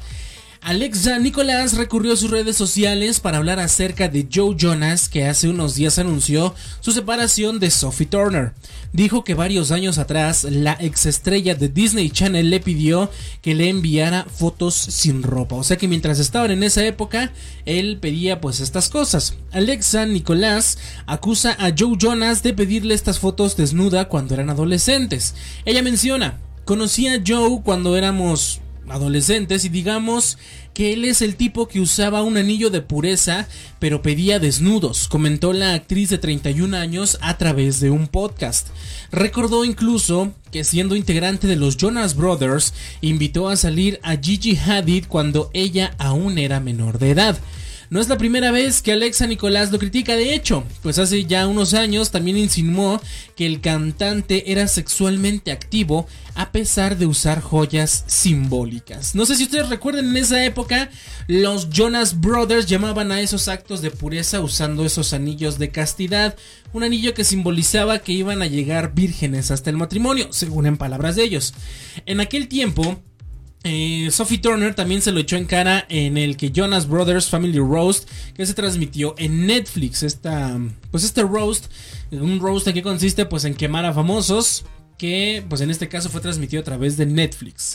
[0.62, 5.48] Alexa Nicolás recurrió a sus redes sociales para hablar acerca de Joe Jonas, que hace
[5.48, 8.52] unos días anunció su separación de Sophie Turner.
[8.92, 13.10] Dijo que varios años atrás la exestrella de Disney Channel le pidió
[13.42, 15.56] que le enviara fotos sin ropa.
[15.56, 17.32] O sea que mientras estaban en esa época,
[17.66, 19.36] él pedía pues estas cosas.
[19.52, 25.36] Alexa Nicolás acusa a Joe Jonas de pedirle estas fotos desnuda cuando eran adolescentes.
[25.64, 30.38] Ella menciona, conocí a Joe cuando éramos adolescentes y digamos
[30.74, 33.48] que él es el tipo que usaba un anillo de pureza
[33.80, 38.68] pero pedía desnudos, comentó la actriz de 31 años a través de un podcast.
[39.12, 45.06] Recordó incluso que siendo integrante de los Jonas Brothers invitó a salir a Gigi Hadid
[45.08, 47.40] cuando ella aún era menor de edad.
[47.92, 51.48] No es la primera vez que Alexa Nicolás lo critica, de hecho, pues hace ya
[51.48, 53.02] unos años también insinuó
[53.36, 59.16] que el cantante era sexualmente activo a pesar de usar joyas simbólicas.
[59.16, 60.92] No sé si ustedes recuerdan en esa época,
[61.26, 66.36] los Jonas Brothers llamaban a esos actos de pureza usando esos anillos de castidad,
[66.74, 71.16] un anillo que simbolizaba que iban a llegar vírgenes hasta el matrimonio, según en palabras
[71.16, 71.56] de ellos.
[72.06, 73.02] En aquel tiempo,
[73.64, 77.60] eh, Sophie Turner también se lo echó en cara en el que Jonas Brothers Family
[77.60, 80.04] Roast que se transmitió en Netflix.
[80.04, 80.58] Esta,
[80.92, 81.66] pues este roast,
[82.12, 84.66] un roast en que consiste pues en quemar a famosos
[84.98, 87.74] que pues en este caso fue transmitido a través de Netflix.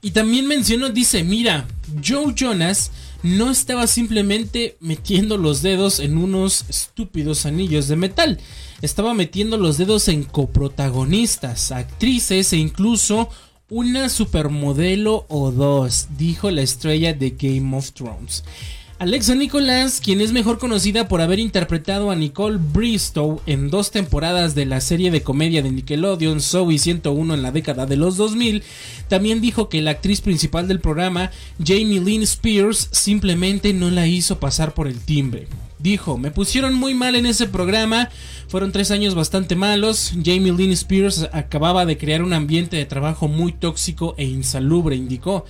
[0.00, 1.66] Y también mencionó, dice, mira,
[2.04, 2.90] Joe Jonas
[3.22, 8.38] no estaba simplemente metiendo los dedos en unos estúpidos anillos de metal
[8.82, 13.28] estaba metiendo los dedos en coprotagonistas, actrices e incluso
[13.70, 18.44] una supermodelo o dos, dijo la estrella de Game of Thrones.
[19.00, 24.54] Alexa Nicholas, quien es mejor conocida por haber interpretado a Nicole Bristow en dos temporadas
[24.54, 28.62] de la serie de comedia de Nickelodeon Zoe 101 en la década de los 2000,
[29.08, 34.38] también dijo que la actriz principal del programa, Jamie Lynn Spears, simplemente no la hizo
[34.38, 35.48] pasar por el timbre.
[35.84, 38.08] Dijo, me pusieron muy mal en ese programa,
[38.48, 43.28] fueron tres años bastante malos, Jamie Lynn Spears acababa de crear un ambiente de trabajo
[43.28, 45.44] muy tóxico e insalubre, indicó.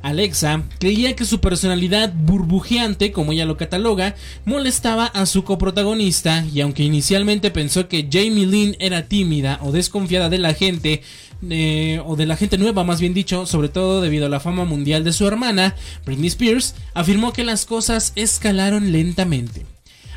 [0.00, 4.14] Alexa creía que su personalidad burbujeante, como ella lo cataloga,
[4.44, 10.28] molestaba a su coprotagonista y aunque inicialmente pensó que Jamie Lynn era tímida o desconfiada
[10.28, 11.02] de la gente,
[11.50, 14.64] eh, o de la gente nueva más bien dicho, sobre todo debido a la fama
[14.64, 15.74] mundial de su hermana,
[16.06, 19.71] Britney Spears, afirmó que las cosas escalaron lentamente.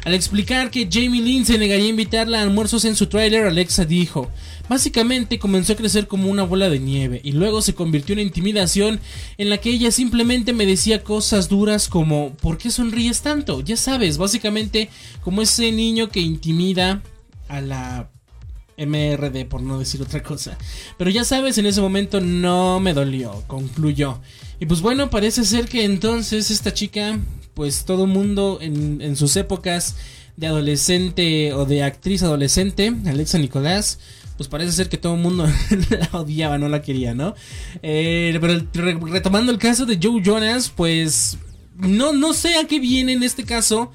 [0.05, 3.85] Al explicar que Jamie Lynn se negaría a invitarla a almuerzos en su trailer, Alexa
[3.85, 4.29] dijo,
[4.69, 8.99] básicamente comenzó a crecer como una bola de nieve y luego se convirtió en intimidación
[9.39, 13.61] en la que ella simplemente me decía cosas duras como ¿por qué sonríes tanto?
[13.61, 14.89] Ya sabes, básicamente
[15.23, 17.01] como ese niño que intimida
[17.47, 18.11] a la
[18.77, 20.55] MRD, por no decir otra cosa.
[20.99, 24.19] Pero ya sabes, en ese momento no me dolió, concluyó.
[24.59, 27.19] Y pues bueno, parece ser que entonces esta chica
[27.55, 29.95] pues todo mundo en, sus épocas
[30.37, 33.99] de adolescente o de actriz adolescente, Alexa Nicolás,
[34.37, 35.47] pues parece ser que todo el mundo
[35.89, 37.33] la odiaba, no la quería, ¿no?
[37.81, 38.61] Eh, pero
[39.07, 41.37] retomando el caso de Joe Jonas, pues
[41.77, 43.91] no, no sé a qué viene en este caso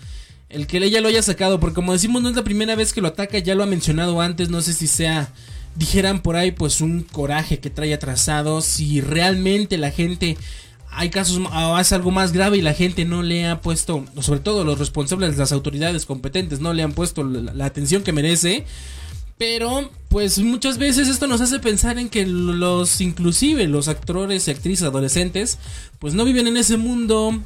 [0.48, 3.00] el que ella lo haya sacado, porque como decimos no es la primera vez que
[3.00, 5.32] lo ataca, ya lo ha mencionado antes, no sé si sea,
[5.76, 10.36] dijeran por ahí, pues un coraje que trae atrasado, si realmente la gente
[10.92, 14.64] hay casos, hace algo más grave y la gente no le ha puesto, sobre todo
[14.64, 18.64] los responsables, las autoridades competentes, no le han puesto la, atención que merece.
[19.38, 24.50] Pero, pues muchas veces esto nos hace pensar en que los, inclusive los actores y
[24.50, 25.58] actrices adolescentes,
[25.98, 27.40] pues no viven en ese mundo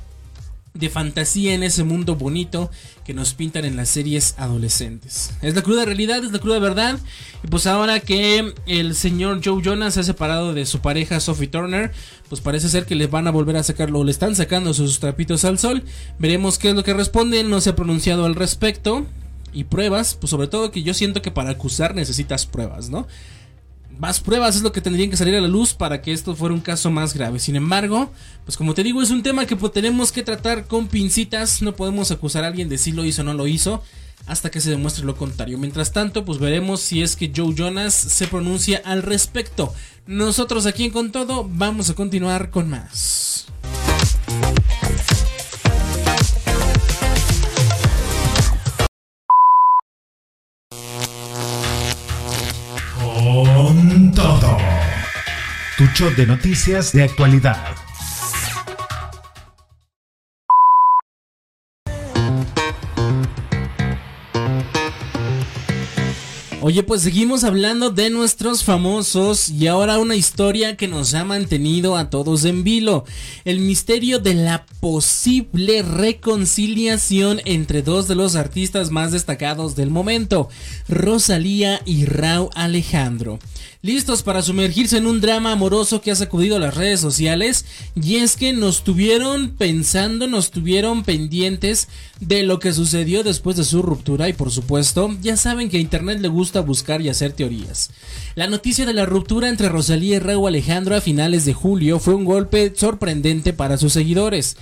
[0.75, 2.69] de fantasía en ese mundo bonito
[3.05, 5.33] que nos pintan en las series adolescentes.
[5.41, 6.99] Es la cruda realidad, es la cruda verdad.
[7.45, 11.47] Y pues ahora que el señor Joe Jonas se ha separado de su pareja Sophie
[11.47, 11.93] Turner,
[12.29, 14.99] pues parece ser que le van a volver a sacarlo, o le están sacando sus
[14.99, 15.85] trapitos al sol.
[16.19, 19.07] Veremos qué es lo que responde, no se ha pronunciado al respecto.
[19.53, 23.07] Y pruebas, pues sobre todo que yo siento que para acusar necesitas pruebas, ¿no?
[23.99, 26.55] Más pruebas es lo que tendrían que salir a la luz para que esto fuera
[26.55, 27.39] un caso más grave.
[27.39, 28.11] Sin embargo,
[28.45, 31.63] pues como te digo, es un tema que pues, tenemos que tratar con pincitas.
[31.63, 33.83] No podemos acusar a alguien de si lo hizo o no lo hizo
[34.27, 35.59] hasta que se demuestre lo contrario.
[35.59, 39.75] Mientras tanto, pues veremos si es que Joe Jonas se pronuncia al respecto.
[40.07, 43.47] Nosotros aquí en Con Todo vamos a continuar con más.
[55.77, 57.59] Tu show de noticias de actualidad.
[66.61, 71.97] Oye, pues seguimos hablando de nuestros famosos y ahora una historia que nos ha mantenido
[71.97, 73.05] a todos en vilo.
[73.45, 80.49] El misterio de la posible reconciliación entre dos de los artistas más destacados del momento,
[80.89, 83.41] Rosalía y Raúl Alejandro
[83.85, 88.35] listos para sumergirse en un drama amoroso que ha sacudido las redes sociales y es
[88.35, 94.27] que nos tuvieron pensando, nos tuvieron pendientes de lo que sucedió después de su ruptura
[94.31, 97.91] y por supuesto ya saben que a internet le gusta buscar y hacer teorías.
[98.37, 102.15] La noticia de la ruptura entre Rosalía y Raúl Alejandro a finales de julio fue
[102.15, 104.57] un golpe sorprendente para sus seguidores.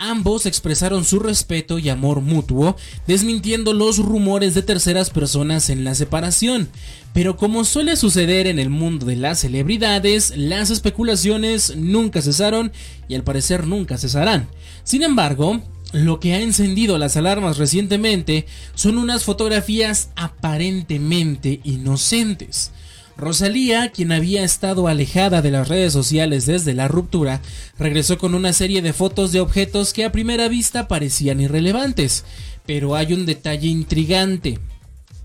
[0.00, 2.76] Ambos expresaron su respeto y amor mutuo,
[3.08, 6.68] desmintiendo los rumores de terceras personas en la separación.
[7.12, 12.70] Pero como suele suceder en el mundo de las celebridades, las especulaciones nunca cesaron
[13.08, 14.48] y al parecer nunca cesarán.
[14.84, 15.60] Sin embargo,
[15.92, 22.70] lo que ha encendido las alarmas recientemente son unas fotografías aparentemente inocentes.
[23.18, 27.42] Rosalía, quien había estado alejada de las redes sociales desde la ruptura,
[27.76, 32.24] regresó con una serie de fotos de objetos que a primera vista parecían irrelevantes,
[32.64, 34.60] pero hay un detalle intrigante.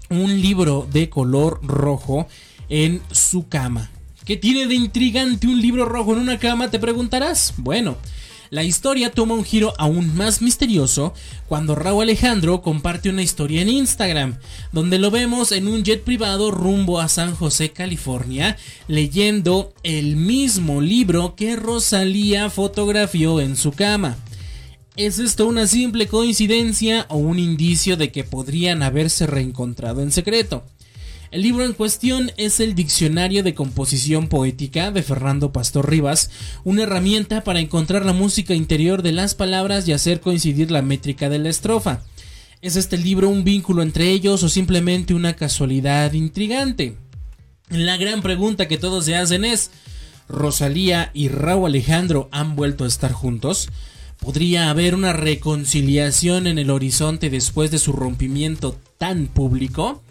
[0.10, 2.28] Un libro de color rojo
[2.68, 3.92] en su cama.
[4.26, 6.72] ¿Qué tiene de intrigante un libro rojo en una cama?
[6.72, 7.54] Te preguntarás.
[7.58, 7.98] Bueno,
[8.54, 11.16] la historia toma un giro aún más misterioso
[11.48, 14.38] cuando Raúl Alejandro comparte una historia en Instagram,
[14.72, 18.56] donde lo vemos en un jet privado rumbo a San José, California,
[18.88, 24.18] leyendo el mismo libro que Rosalía fotografió en su cama.
[24.96, 30.64] ¿Es esto una simple coincidencia o un indicio de que podrían haberse reencontrado en secreto?
[31.34, 36.30] El libro en cuestión es el Diccionario de Composición Poética de Fernando Pastor Rivas,
[36.64, 41.30] una herramienta para encontrar la música interior de las palabras y hacer coincidir la métrica
[41.30, 42.04] de la estrofa.
[42.62, 46.98] ¿Es este libro un vínculo entre ellos o simplemente una casualidad intrigante?
[47.72, 49.72] La gran pregunta que todos se hacen es,
[50.30, 53.70] ¿Rosalía y Raúl Alejandro han vuelto a estar juntos?
[54.20, 60.04] ¿Podría haber una reconciliación en el horizonte después de su rompimiento tan público?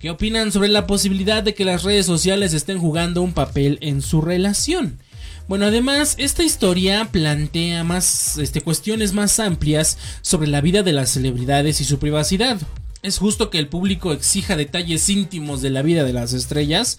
[0.00, 4.00] ¿Qué opinan sobre la posibilidad de que las redes sociales estén jugando un papel en
[4.00, 5.00] su relación?
[5.48, 11.10] Bueno, además, esta historia plantea más este, cuestiones más amplias sobre la vida de las
[11.10, 12.60] celebridades y su privacidad.
[13.02, 16.98] ¿Es justo que el público exija detalles íntimos de la vida de las estrellas?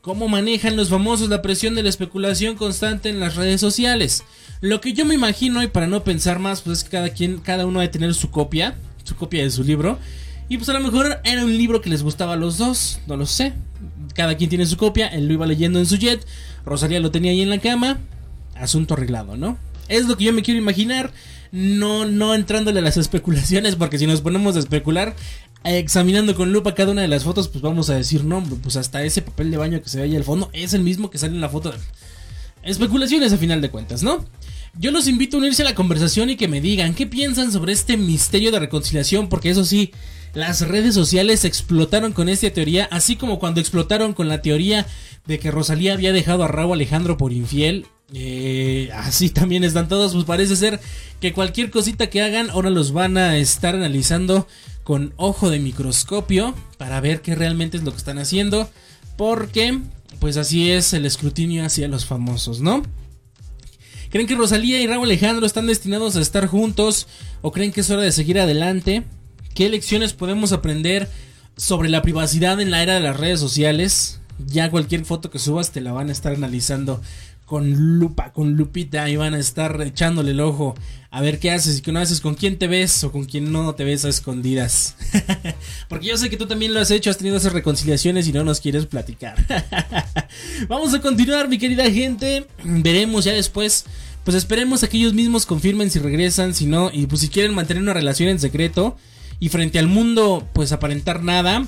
[0.00, 4.24] ¿Cómo manejan los famosos la presión de la especulación constante en las redes sociales?
[4.60, 7.38] Lo que yo me imagino, y para no pensar más, pues es que cada quien,
[7.38, 8.74] cada uno debe tener su copia,
[9.04, 10.00] su copia de su libro.
[10.48, 13.16] Y pues a lo mejor era un libro que les gustaba a los dos, no
[13.16, 13.54] lo sé.
[14.14, 16.26] Cada quien tiene su copia, él lo iba leyendo en su jet,
[16.64, 17.98] Rosalía lo tenía ahí en la cama,
[18.54, 19.58] asunto arreglado, ¿no?
[19.88, 21.12] Es lo que yo me quiero imaginar,
[21.50, 25.14] no, no entrándole a las especulaciones, porque si nos ponemos a especular,
[25.64, 29.02] examinando con lupa cada una de las fotos, pues vamos a decir, no, pues hasta
[29.02, 31.34] ese papel de baño que se ve ahí al fondo es el mismo que sale
[31.34, 31.72] en la foto.
[32.62, 34.24] Especulaciones a final de cuentas, ¿no?
[34.78, 37.72] Yo los invito a unirse a la conversación y que me digan qué piensan sobre
[37.72, 39.92] este misterio de reconciliación, porque eso sí,
[40.34, 44.86] las redes sociales explotaron con esta teoría, así como cuando explotaron con la teoría
[45.26, 47.86] de que Rosalía había dejado a Raúl Alejandro por infiel.
[48.14, 50.80] Eh, así también están todos, pues parece ser
[51.20, 54.46] que cualquier cosita que hagan ahora los van a estar analizando
[54.84, 58.70] con ojo de microscopio para ver qué realmente es lo que están haciendo,
[59.16, 59.80] porque
[60.18, 62.82] pues así es el escrutinio hacia los famosos, ¿no?
[64.10, 67.06] ¿Creen que Rosalía y Raúl Alejandro están destinados a estar juntos
[67.40, 69.04] o creen que es hora de seguir adelante?
[69.54, 71.08] ¿Qué lecciones podemos aprender
[71.56, 74.20] sobre la privacidad en la era de las redes sociales.
[74.46, 77.00] Ya cualquier foto que subas te la van a estar analizando
[77.44, 80.74] con lupa, con lupita y van a estar echándole el ojo
[81.10, 83.52] a ver qué haces y qué no haces, con quién te ves o con quién
[83.52, 84.96] no te ves a escondidas.
[85.88, 88.42] Porque yo sé que tú también lo has hecho, has tenido esas reconciliaciones y no
[88.42, 89.36] nos quieres platicar.
[90.68, 92.46] Vamos a continuar, mi querida gente.
[92.64, 93.84] Veremos ya después.
[94.24, 97.54] Pues esperemos a que ellos mismos confirmen si regresan, si no, y pues si quieren
[97.54, 98.96] mantener una relación en secreto
[99.42, 101.66] y frente al mundo, pues aparentar nada,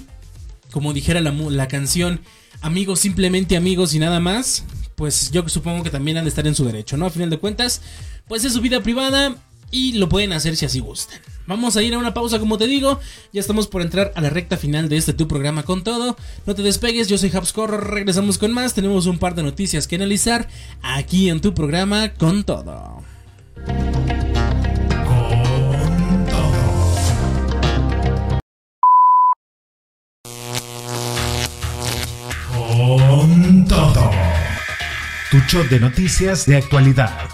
[0.70, 2.20] como dijera la, la canción,
[2.60, 4.62] amigos, simplemente amigos y nada más,
[4.94, 7.06] pues yo supongo que también han de estar en su derecho, ¿no?
[7.06, 7.82] A final de cuentas,
[8.28, 9.34] pues es su vida privada
[9.72, 11.18] y lo pueden hacer si así gustan.
[11.48, 13.00] Vamos a ir a una pausa, como te digo.
[13.32, 16.16] Ya estamos por entrar a la recta final de este tu programa con todo.
[16.46, 17.78] No te despegues, yo soy Habscore.
[17.78, 18.74] Regresamos con más.
[18.74, 20.48] Tenemos un par de noticias que analizar
[20.80, 23.02] aquí en tu programa con todo.
[35.52, 37.28] De noticias de actualidad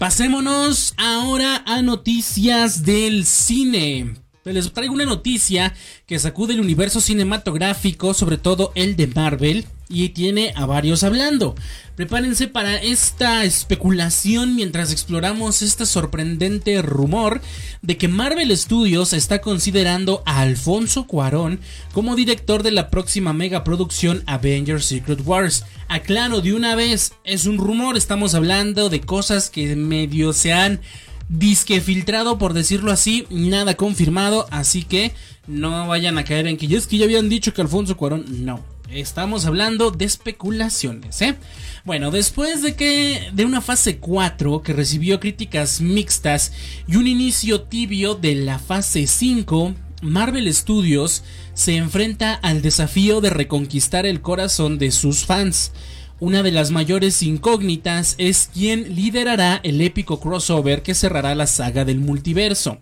[0.00, 4.25] Pasémonos ahora a noticias del cine.
[4.52, 5.74] Les traigo una noticia
[6.06, 11.56] que sacude el universo cinematográfico, sobre todo el de Marvel, y tiene a varios hablando.
[11.96, 17.40] Prepárense para esta especulación mientras exploramos este sorprendente rumor
[17.82, 21.58] de que Marvel Studios está considerando a Alfonso Cuarón
[21.92, 25.64] como director de la próxima megaproducción Avengers Secret Wars.
[25.88, 30.80] Aclaro de una vez, es un rumor, estamos hablando de cosas que medio se han
[31.28, 35.12] disque filtrado por decirlo así, nada confirmado, así que
[35.46, 38.44] no vayan a caer en que ya es que ya habían dicho que Alfonso Cuarón
[38.44, 38.64] no.
[38.90, 41.36] Estamos hablando de especulaciones, ¿eh?
[41.84, 46.52] Bueno, después de que de una fase 4 que recibió críticas mixtas
[46.86, 51.24] y un inicio tibio de la fase 5, Marvel Studios
[51.54, 55.72] se enfrenta al desafío de reconquistar el corazón de sus fans.
[56.18, 61.84] Una de las mayores incógnitas es quién liderará el épico crossover que cerrará la saga
[61.84, 62.78] del multiverso.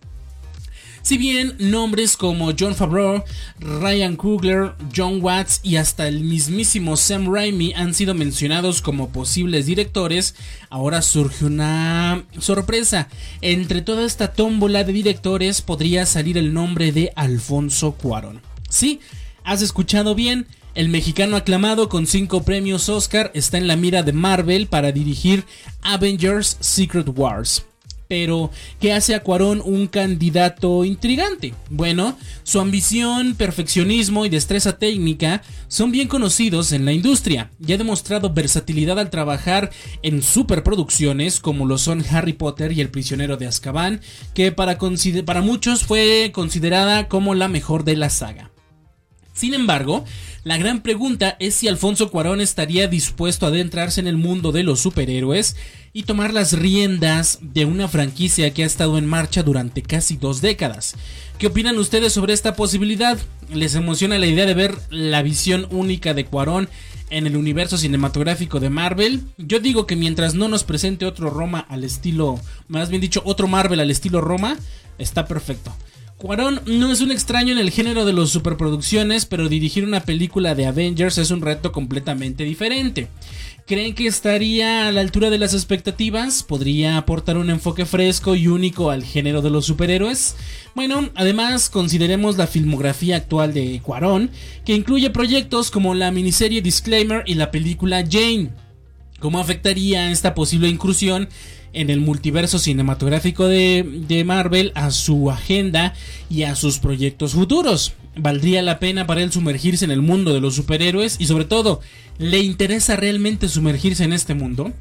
[1.03, 3.25] Si bien nombres como John Favreau,
[3.59, 9.67] Ryan Coogler, John Watts y hasta el mismísimo Sam Raimi han sido mencionados como posibles
[9.67, 10.35] directores,
[10.71, 13.09] ahora surge una sorpresa.
[13.43, 18.41] Entre toda esta tómbola de directores podría salir el nombre de Alfonso Cuarón.
[18.71, 19.01] Sí,
[19.45, 20.47] has escuchado bien.
[20.75, 25.45] El mexicano aclamado con cinco premios Oscar está en la mira de Marvel para dirigir
[25.83, 27.65] Avengers Secret Wars.
[28.09, 31.55] Pero, ¿qué hace a Cuarón un candidato intrigante?
[31.71, 37.79] Bueno, su ambición, perfeccionismo y destreza técnica son bien conocidos en la industria y ha
[37.79, 39.71] demostrado versatilidad al trabajar
[40.03, 44.01] en superproducciones como lo son Harry Potter y El prisionero de Azkaban,
[44.35, 48.54] que para muchos fue considerada como la mejor de la saga.
[49.35, 50.05] Sin embargo,
[50.45, 54.63] la gran pregunta es si Alfonso Cuarón estaría dispuesto a adentrarse en el mundo de
[54.63, 55.57] los superhéroes
[55.93, 60.41] y tomar las riendas de una franquicia que ha estado en marcha durante casi dos
[60.41, 60.95] décadas.
[61.39, 63.19] ¿Qué opinan ustedes sobre esta posibilidad?
[63.53, 66.69] ¿Les emociona la idea de ver la visión única de Cuarón
[67.11, 69.23] en el universo cinematográfico de Marvel?
[69.37, 73.49] Yo digo que mientras no nos presente otro Roma al estilo, más bien dicho, otro
[73.49, 74.57] Marvel al estilo Roma,
[74.99, 75.75] está perfecto.
[76.25, 80.55] Cuarón no es un extraño en el género de las superproducciones, pero dirigir una película
[80.55, 83.09] de Avengers es un reto completamente diferente.
[83.67, 86.43] ¿Creen que estaría a la altura de las expectativas?
[86.43, 90.35] ¿Podría aportar un enfoque fresco y único al género de los superhéroes?
[90.75, 94.31] Bueno, además consideremos la filmografía actual de Cuarón,
[94.65, 98.49] que incluye proyectos como la miniserie Disclaimer y la película Jane.
[99.21, 101.29] ¿Cómo afectaría esta posible incursión
[101.75, 105.95] en el multiverso cinematográfico de, Marvel a su agenda
[106.31, 107.93] y a sus proyectos futuros.
[108.17, 111.17] ¿Valdría la pena para él sumergirse en el mundo de los superhéroes?
[111.19, 111.81] Y sobre todo,
[112.19, 114.73] ¿le interesa realmente sumergirse en este mundo?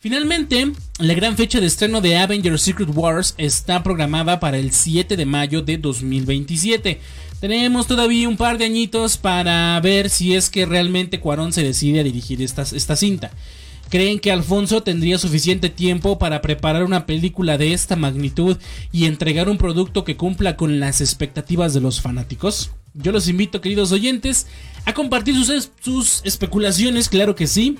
[0.00, 5.16] Finalmente, la gran fecha de estreno de Avengers Secret Wars está programada para el 7
[5.16, 7.00] de mayo de 2027.
[7.40, 12.00] Tenemos todavía un par de añitos para ver si es que realmente Cuarón se decide
[12.00, 13.32] a dirigir esta, esta cinta.
[13.90, 18.58] ¿Creen que Alfonso tendría suficiente tiempo para preparar una película de esta magnitud
[18.92, 22.70] y entregar un producto que cumpla con las expectativas de los fanáticos?
[22.92, 24.46] Yo los invito, queridos oyentes,
[24.84, 25.36] a compartir
[25.80, 27.78] sus, especulaciones, claro que sí,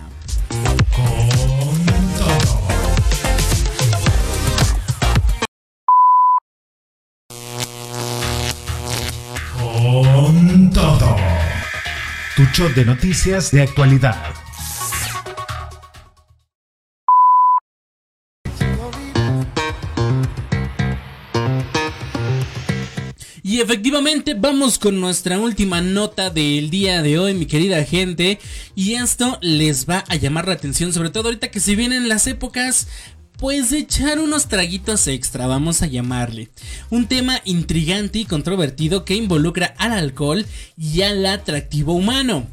[0.94, 1.90] Con
[10.70, 11.16] todo.
[12.36, 14.45] Tu show de noticias de actualidad.
[23.56, 28.38] Y efectivamente vamos con nuestra última nota del día de hoy, mi querida gente.
[28.74, 32.26] Y esto les va a llamar la atención, sobre todo ahorita que se vienen las
[32.26, 32.86] épocas
[33.38, 36.50] pues echar unos traguitos extra, vamos a llamarle.
[36.90, 40.44] Un tema intrigante y controvertido que involucra al alcohol
[40.76, 42.46] y al atractivo humano.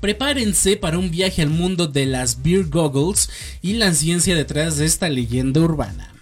[0.00, 3.30] Prepárense para un viaje al mundo de las beer goggles
[3.62, 6.15] y la ciencia detrás de esta leyenda urbana.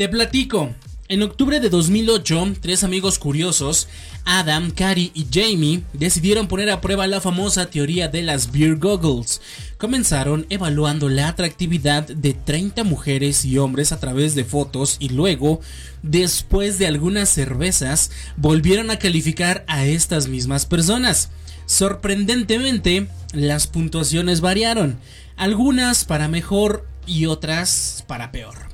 [0.00, 0.74] Te platico.
[1.08, 3.86] En octubre de 2008, tres amigos curiosos,
[4.24, 9.42] Adam, Cary y Jamie, decidieron poner a prueba la famosa teoría de las beer goggles.
[9.76, 15.60] Comenzaron evaluando la atractividad de 30 mujeres y hombres a través de fotos y luego,
[16.02, 21.28] después de algunas cervezas, volvieron a calificar a estas mismas personas.
[21.66, 24.98] Sorprendentemente, las puntuaciones variaron,
[25.36, 28.69] algunas para mejor y otras para peor.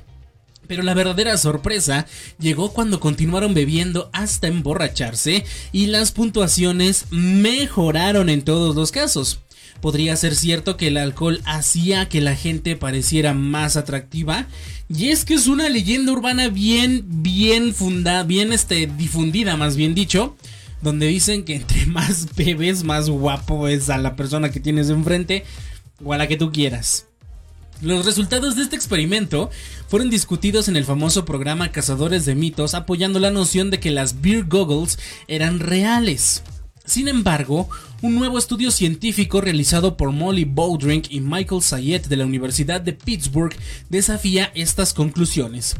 [0.67, 2.05] Pero la verdadera sorpresa
[2.39, 9.39] llegó cuando continuaron bebiendo hasta emborracharse y las puntuaciones mejoraron en todos los casos.
[9.81, 14.47] Podría ser cierto que el alcohol hacía que la gente pareciera más atractiva,
[14.89, 19.93] y es que es una leyenda urbana bien, bien fundada, bien este, difundida, más bien
[19.93, 20.35] dicho,
[20.81, 25.43] donde dicen que entre más bebes, más guapo es a la persona que tienes enfrente
[26.03, 27.06] o a la que tú quieras.
[27.81, 29.51] Los resultados de este experimento
[29.87, 34.19] fueron discutidos en el famoso programa Cazadores de Mitos apoyando la noción de que las
[34.21, 34.97] beer goggles
[35.27, 36.41] eran reales.
[36.85, 37.69] Sin embargo,
[38.01, 42.93] un nuevo estudio científico realizado por Molly Bowdrink y Michael Sayet de la Universidad de
[42.93, 43.55] Pittsburgh
[43.89, 45.75] desafía estas conclusiones.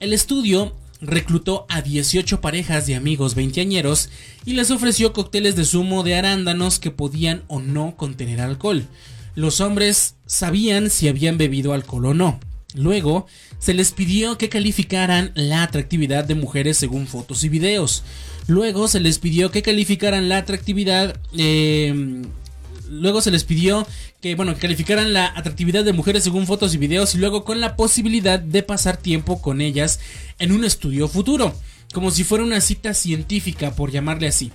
[0.00, 4.08] El estudio reclutó a 18 parejas de amigos veinteañeros
[4.46, 8.86] y les ofreció cócteles de zumo de arándanos que podían o no contener alcohol
[9.34, 12.40] los hombres sabían si habían bebido alcohol o no.
[12.74, 13.26] Luego,
[13.58, 18.02] se les pidió que calificaran la atractividad de mujeres según fotos y videos.
[18.46, 21.16] Luego se les pidió que calificaran la atractividad...
[21.36, 22.22] Em,
[22.88, 23.86] luego se les pidió
[24.20, 27.60] que, bueno, que calificaran la atractividad de mujeres según fotos y videos y luego con
[27.60, 30.00] la posibilidad de pasar tiempo con ellas
[30.38, 31.54] en un estudio futuro,
[31.92, 34.52] como si fuera una cita científica, por llamarle así.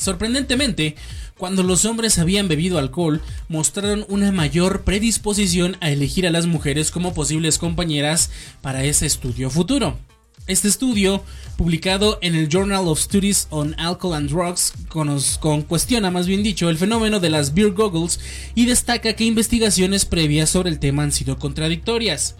[0.00, 0.96] Sorprendentemente,
[1.36, 6.90] cuando los hombres habían bebido alcohol, mostraron una mayor predisposición a elegir a las mujeres
[6.90, 8.30] como posibles compañeras
[8.62, 9.98] para ese estudio futuro.
[10.46, 11.22] Este estudio,
[11.58, 16.70] publicado en el Journal of Studies on Alcohol and Drugs, con, cuestiona más bien dicho
[16.70, 18.20] el fenómeno de las beer goggles
[18.54, 22.36] y destaca que investigaciones previas sobre el tema han sido contradictorias.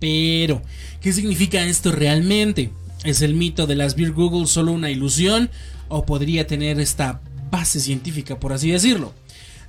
[0.00, 0.62] Pero,
[1.00, 2.72] ¿qué significa esto realmente?
[3.04, 5.48] ¿Es el mito de las beer goggles solo una ilusión
[5.92, 7.20] o podría tener esta
[7.50, 9.14] base científica, por así decirlo.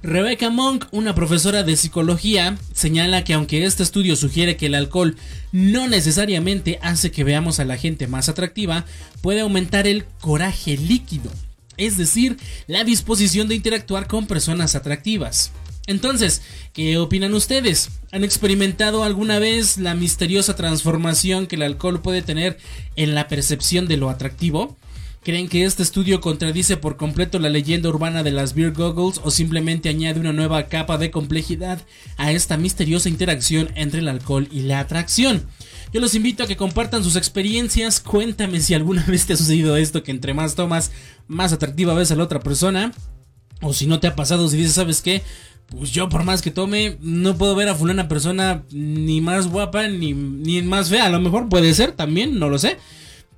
[0.02, 5.16] Rebecca Monk, una profesora de psicología, señala que aunque este estudio sugiere que el alcohol
[5.52, 8.86] no necesariamente hace que veamos a la gente más atractiva,
[9.22, 11.32] puede aumentar el coraje líquido,
[11.78, 15.52] es decir, la disposición de interactuar con personas atractivas.
[15.88, 16.42] Entonces,
[16.74, 17.90] ¿qué opinan ustedes?
[18.12, 22.58] ¿Han experimentado alguna vez la misteriosa transformación que el alcohol puede tener
[22.96, 24.78] en la percepción de lo atractivo?
[25.24, 29.32] ¿Creen que este estudio contradice por completo la leyenda urbana de las beer goggles o
[29.32, 31.82] simplemente añade una nueva capa de complejidad
[32.18, 35.48] a esta misteriosa interacción entre el alcohol y la atracción?
[35.94, 39.78] Yo los invito a que compartan sus experiencias, cuéntame si alguna vez te ha sucedido
[39.78, 40.92] esto que entre más tomas,
[41.28, 42.92] más atractiva ves a la otra persona.
[43.62, 45.22] O si no te ha pasado, si dices, ¿sabes qué?
[45.68, 49.88] Pues yo por más que tome, no puedo ver a fulana persona ni más guapa
[49.88, 51.06] ni, ni más fea.
[51.06, 52.78] A lo mejor puede ser también, no lo sé.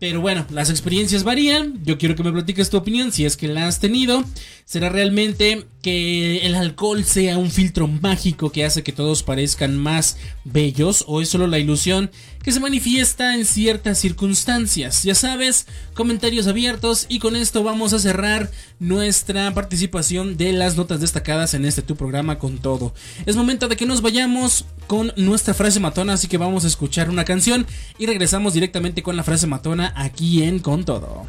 [0.08, 1.84] Pero bueno, las experiencias varían.
[1.84, 4.24] Yo quiero que me platiques tu opinión si es que la has tenido.
[4.68, 10.18] ¿Será realmente que el alcohol sea un filtro mágico que hace que todos parezcan más
[10.44, 12.10] bellos o es solo la ilusión
[12.42, 15.04] que se manifiesta en ciertas circunstancias?
[15.04, 18.50] Ya sabes, comentarios abiertos y con esto vamos a cerrar
[18.80, 22.96] nuestra participación de las notas destacadas en este tu programa con todo.
[23.28, 27.12] Es momento de que nos vayamos con nuestra frase matona, así que vamos a escuchar
[27.12, 27.68] una canción
[28.00, 31.24] y regresamos directamente con la frase matona aquí en Con todo.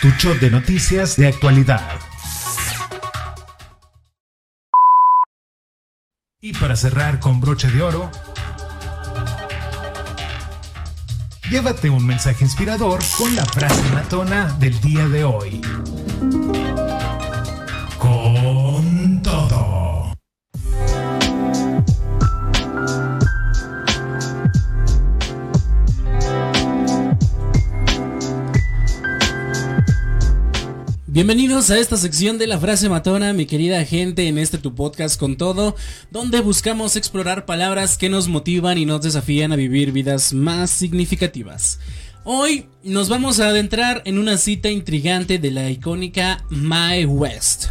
[0.00, 1.82] Tu show de noticias de actualidad.
[6.40, 8.08] Y para cerrar con broche de oro,
[11.50, 15.60] llévate un mensaje inspirador con la frase matona del día de hoy.
[31.18, 35.18] Bienvenidos a esta sección de la frase matona, mi querida gente, en este tu podcast
[35.18, 35.74] con todo,
[36.12, 41.80] donde buscamos explorar palabras que nos motivan y nos desafían a vivir vidas más significativas.
[42.22, 47.70] Hoy nos vamos a adentrar en una cita intrigante de la icónica My West.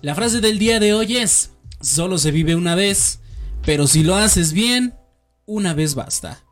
[0.00, 3.18] La frase del día de hoy es, solo se vive una vez,
[3.66, 4.94] pero si lo haces bien,
[5.46, 6.43] una vez basta.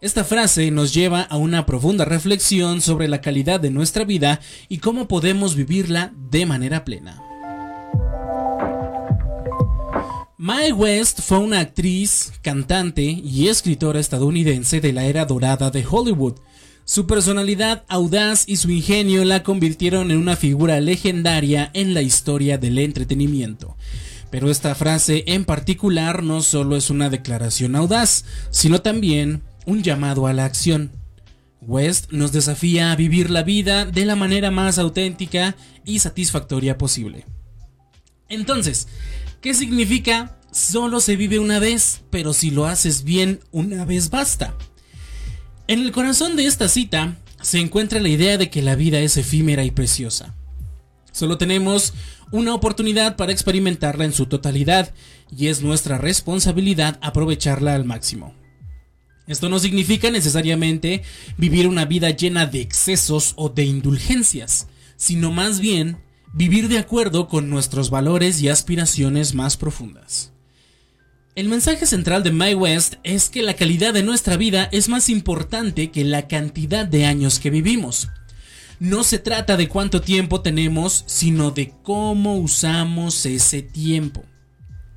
[0.00, 4.40] Esta frase nos lleva a una profunda reflexión sobre la calidad de nuestra vida
[4.70, 7.22] y cómo podemos vivirla de manera plena.
[10.38, 16.36] Mae West fue una actriz, cantante y escritora estadounidense de la era dorada de Hollywood.
[16.86, 22.56] Su personalidad audaz y su ingenio la convirtieron en una figura legendaria en la historia
[22.56, 23.76] del entretenimiento.
[24.30, 30.26] Pero esta frase en particular no solo es una declaración audaz, sino también un llamado
[30.26, 30.90] a la acción.
[31.62, 37.24] West nos desafía a vivir la vida de la manera más auténtica y satisfactoria posible.
[38.28, 38.88] Entonces,
[39.40, 44.54] ¿qué significa solo se vive una vez, pero si lo haces bien, una vez basta?
[45.68, 49.16] En el corazón de esta cita se encuentra la idea de que la vida es
[49.16, 50.34] efímera y preciosa.
[51.12, 51.94] Solo tenemos
[52.32, 54.92] una oportunidad para experimentarla en su totalidad
[55.36, 58.39] y es nuestra responsabilidad aprovecharla al máximo.
[59.30, 61.04] Esto no significa necesariamente
[61.36, 64.66] vivir una vida llena de excesos o de indulgencias,
[64.96, 65.98] sino más bien
[66.34, 70.32] vivir de acuerdo con nuestros valores y aspiraciones más profundas.
[71.36, 75.08] El mensaje central de My West es que la calidad de nuestra vida es más
[75.08, 78.08] importante que la cantidad de años que vivimos.
[78.80, 84.24] No se trata de cuánto tiempo tenemos, sino de cómo usamos ese tiempo.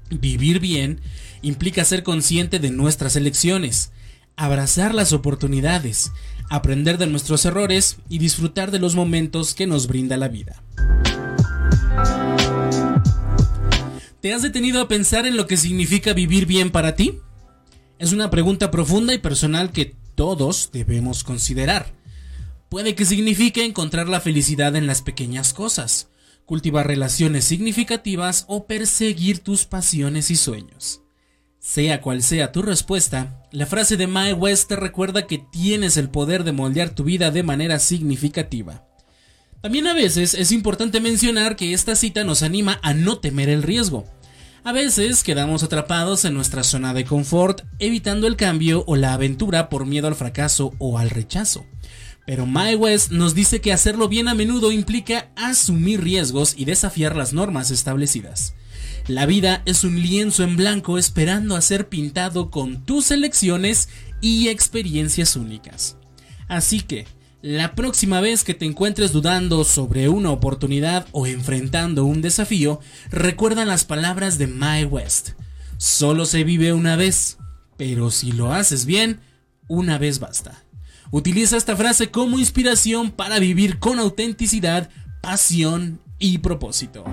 [0.10, 1.02] Vivir bien
[1.44, 3.92] implica ser consciente de nuestras elecciones,
[4.36, 6.12] abrazar las oportunidades,
[6.50, 10.62] aprender de nuestros errores y disfrutar de los momentos que nos brinda la vida.
[14.22, 17.20] ¿Te has detenido a pensar en lo que significa vivir bien para ti?
[18.00, 21.94] Es una pregunta profunda y personal que todos debemos considerar.
[22.70, 26.10] Puede que signifique encontrar la felicidad en las pequeñas cosas,
[26.46, 31.02] cultivar relaciones significativas o perseguir tus pasiones y sueños.
[31.64, 36.10] Sea cual sea tu respuesta, la frase de Mae West te recuerda que tienes el
[36.10, 38.86] poder de moldear tu vida de manera significativa.
[39.62, 43.64] También a veces es importante mencionar que esta cita nos anima a no temer el
[43.64, 44.04] riesgo.
[44.66, 49.70] A veces quedamos atrapados en nuestra zona de confort, evitando el cambio o la aventura
[49.70, 51.66] por miedo al fracaso o al rechazo.
[52.26, 57.16] Pero Mae West nos dice que hacerlo bien a menudo implica asumir riesgos y desafiar
[57.16, 58.54] las normas establecidas.
[59.08, 63.90] La vida es un lienzo en blanco esperando a ser pintado con tus elecciones
[64.22, 65.98] y experiencias únicas.
[66.48, 67.06] Así que,
[67.42, 72.80] la próxima vez que te encuentres dudando sobre una oportunidad o enfrentando un desafío,
[73.10, 75.32] recuerda las palabras de My West.
[75.76, 77.38] Solo se vive una vez,
[77.76, 79.20] pero si lo haces bien,
[79.68, 80.64] una vez basta.
[81.12, 84.90] Utiliza esta frase como inspiración para vivir con autenticidad,
[85.22, 87.04] pasión y propósito.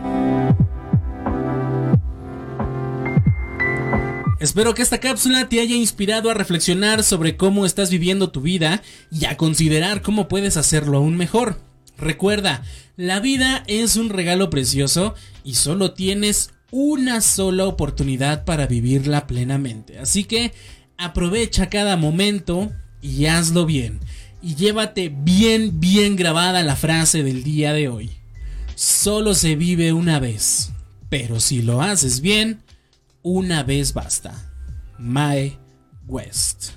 [4.41, 8.83] Espero que esta cápsula te haya inspirado a reflexionar sobre cómo estás viviendo tu vida
[9.13, 11.61] y a considerar cómo puedes hacerlo aún mejor.
[11.99, 12.63] Recuerda,
[12.97, 15.15] la vida es un regalo precioso
[15.45, 19.99] y solo tienes una sola oportunidad para vivirla plenamente.
[19.99, 20.55] Así que
[20.97, 22.73] aprovecha cada momento
[23.03, 24.01] y hazlo bien.
[24.41, 28.11] Y llévate bien, bien grabada la frase del día de hoy.
[28.75, 30.71] Solo se vive una vez,
[31.11, 32.63] pero si lo haces bien,
[33.23, 34.33] Una vez basta.
[34.99, 35.59] My
[36.07, 36.73] West.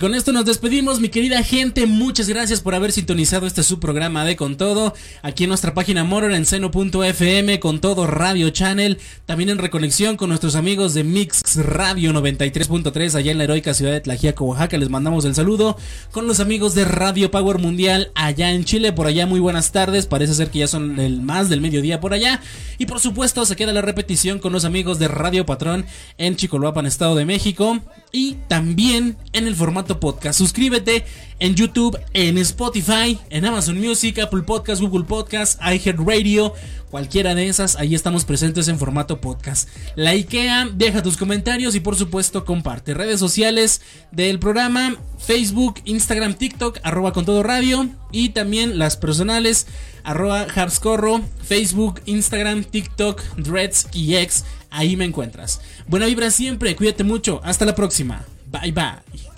[0.00, 1.84] Con esto nos despedimos, mi querida gente.
[1.84, 4.94] Muchas gracias por haber sintonizado este su programa de Con Todo.
[5.20, 8.98] Aquí en nuestra página Moro en seno.fm, con todo Radio Channel.
[9.26, 13.92] También en reconexión con nuestros amigos de Mix Radio 93.3, allá en la heroica ciudad
[13.92, 14.78] de Tlajiaco, Oaxaca.
[14.78, 15.76] Les mandamos el saludo.
[16.12, 18.94] Con los amigos de Radio Power Mundial, allá en Chile.
[18.94, 20.06] Por allá, muy buenas tardes.
[20.06, 22.40] Parece ser que ya son el más del mediodía por allá.
[22.78, 25.84] Y por supuesto, se queda la repetición con los amigos de Radio Patrón
[26.16, 27.80] en Chicoloapan, Estado de México.
[28.12, 30.38] Y también en el formato podcast.
[30.38, 31.04] Suscríbete
[31.40, 36.52] en YouTube, en Spotify, en Amazon Music, Apple Podcast, Google Podcast, iHeartRadio,
[36.90, 39.68] cualquiera de esas, ahí estamos presentes en formato podcast.
[39.94, 42.94] La IKEA, deja tus comentarios y por supuesto comparte.
[42.94, 43.80] Redes sociales
[44.12, 49.66] del programa, Facebook, Instagram, TikTok, arroba con todo radio y también las personales,
[50.04, 54.44] arroba Habscorro, Facebook, Instagram, TikTok, Dreads y X.
[54.70, 55.60] Ahí me encuentras.
[55.86, 58.24] Buena vibra siempre, cuídate mucho, hasta la próxima.
[58.50, 59.29] Bye bye.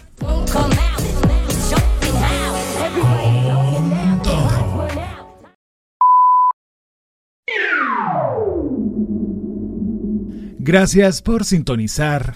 [10.59, 12.35] Gracias por sintonizar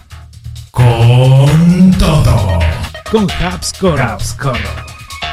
[0.71, 2.59] con todo
[3.11, 4.19] con Habscorro.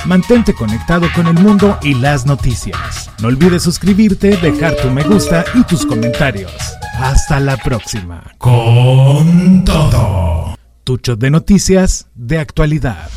[0.04, 3.10] Mantente conectado con el mundo y las noticias.
[3.20, 6.52] No olvides suscribirte, dejar tu me gusta y tus comentarios.
[6.98, 8.22] Hasta la próxima.
[8.38, 10.54] Con todo
[10.84, 13.08] cartuchos de noticias de actualidad.